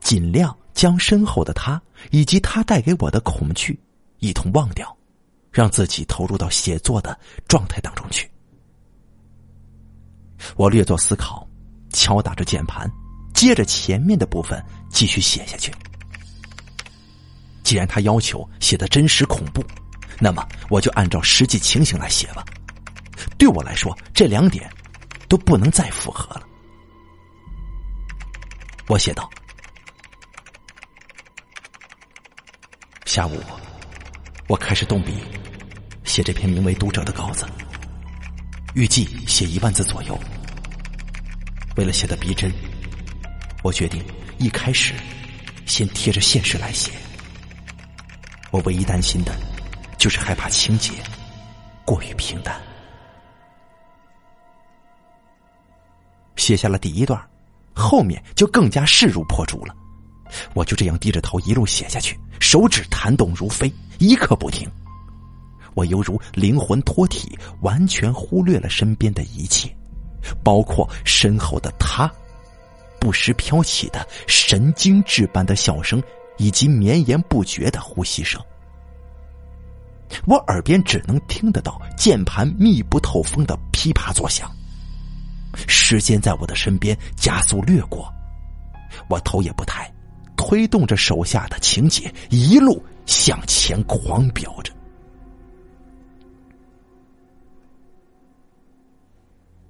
[0.00, 0.56] 尽量。
[0.72, 3.78] 将身后的他以及他带给我的恐惧
[4.18, 4.96] 一同忘掉，
[5.50, 7.18] 让自己投入到写作的
[7.48, 8.30] 状态当中去。
[10.56, 11.46] 我略作思考，
[11.92, 12.90] 敲打着键盘，
[13.34, 15.72] 接着前面的部分继续写下去。
[17.62, 19.62] 既然他要求写的真实恐怖，
[20.18, 22.44] 那么我就按照实际情形来写吧。
[23.38, 24.68] 对我来说，这两点
[25.28, 26.46] 都不能再符合了。
[28.88, 29.30] 我写道
[33.10, 33.40] ：“下午，
[34.46, 35.16] 我开始动笔
[36.04, 37.44] 写这篇名为《读者》的稿子，
[38.74, 40.16] 预计写一万字左右。
[41.76, 42.52] 为了写的逼真，
[43.64, 44.00] 我决定
[44.38, 44.94] 一开始
[45.66, 46.92] 先贴着现实来写。
[48.52, 49.34] 我唯一担心的，
[49.98, 50.92] 就是害怕情节
[51.84, 52.62] 过于平淡。
[56.36, 57.20] 写下了第一段。”
[57.74, 59.74] 后面就更加势如破竹了，
[60.54, 64.68] 我就这样低着头一路写下去，手指弹动如飞，一刻不停。
[65.74, 69.74] 我犹如灵魂脱体，完全忽略了身边的一切，
[70.42, 72.10] 包括身后的他，
[72.98, 76.02] 不时飘起的神经质般的笑声，
[76.38, 78.42] 以及绵延不绝的呼吸声。
[80.26, 84.50] 我耳边只能听得到键盘密不透风的噼啪作响。
[85.68, 88.12] 时间在我的身边加速掠过，
[89.08, 89.88] 我头也不抬，
[90.40, 94.72] 推动着手下的情节一路向前狂飙着。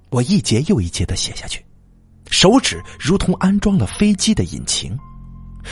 [0.09, 1.61] 我一节又一节的写下去，
[2.29, 4.97] 手指如同安装了飞机的引擎，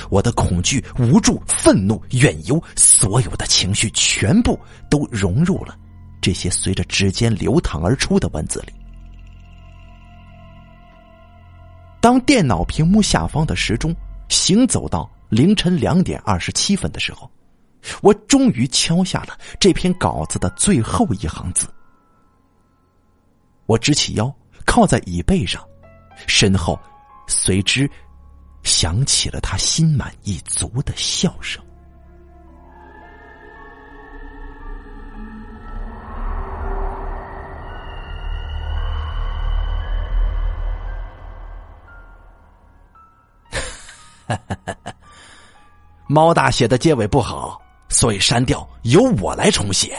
[0.09, 5.77] 我的恐惧、无助、愤怒、怨尤，所有的情绪全部都融入了
[6.19, 8.73] 这些随着指尖流淌而出的文字里。
[12.01, 13.95] 当电脑屏幕下方的时钟
[14.29, 17.29] 行走到凌晨两点二十七分的时候，
[18.01, 21.67] 我终于敲下了这篇稿子的最后一行字。
[23.65, 24.33] 我直起腰，
[24.65, 25.63] 靠在椅背上，
[26.27, 26.79] 身后
[27.27, 27.89] 随之
[28.63, 31.63] 响起了他心满意足的笑声。
[44.29, 44.39] 哈
[44.85, 44.93] 哈
[46.07, 47.59] 猫大写的结尾不好，
[47.89, 49.97] 所以删掉，由我来重写。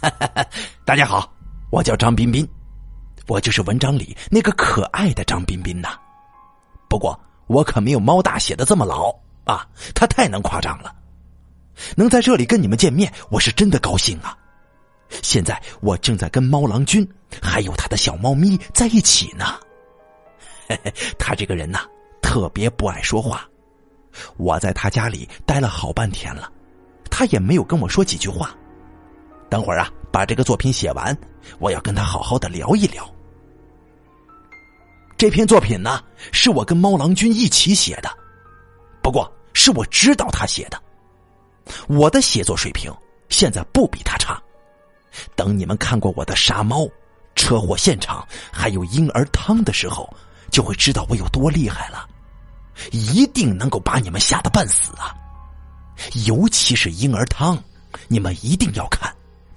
[0.84, 1.28] 大家好，
[1.70, 2.48] 我叫张彬彬，
[3.26, 5.98] 我就是文章里那个可爱的张彬彬呐。
[6.88, 9.12] 不过我可没有猫大写的这么老
[9.44, 10.94] 啊，他太能夸张了。
[11.96, 14.36] 能在这里跟你们见面，我是真的高兴啊。
[15.22, 17.08] 现在我正在跟猫郎君
[17.40, 19.54] 还有他的小猫咪在一起呢。
[21.18, 21.80] 他这个人呐。
[22.28, 23.48] 特别不爱说话，
[24.36, 26.52] 我在他家里待了好半天了，
[27.10, 28.54] 他也没有跟我说几句话。
[29.48, 31.16] 等会儿啊，把这个作品写完，
[31.58, 33.10] 我要跟他好好的聊一聊。
[35.16, 38.10] 这篇作品呢，是我跟猫郎君一起写的，
[39.02, 40.78] 不过是我指导他写的。
[41.88, 42.92] 我的写作水平
[43.30, 44.38] 现在不比他差。
[45.34, 46.86] 等你们看过我的杀猫、
[47.34, 48.22] 车祸现场
[48.52, 50.14] 还有婴儿汤的时候，
[50.50, 52.06] 就会知道我有多厉害了。
[52.92, 55.14] 一定能够把你们吓得半死啊！
[56.26, 57.58] 尤其是婴儿汤，
[58.06, 59.12] 你们一定要看，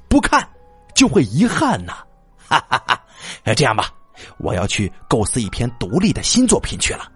[0.09, 0.47] 不看
[0.95, 2.03] 就会遗憾呐！
[2.47, 3.03] 哈哈哈！
[3.55, 3.93] 这样吧，
[4.39, 7.11] 我要去构思一篇独立的新作品去了，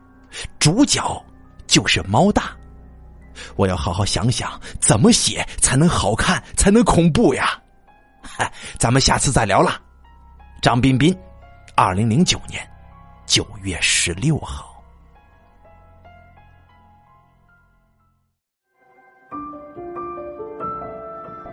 [0.60, 1.24] 主角
[1.68, 2.56] 就是猫大，
[3.56, 7.60] 我要好好想想怎么写才能好看，才能恐怖呀！
[8.22, 9.82] 嗨，咱们下次再聊了。
[10.62, 11.18] 张彬彬，
[11.76, 12.68] 二零零九年
[13.26, 14.75] 九月十六号。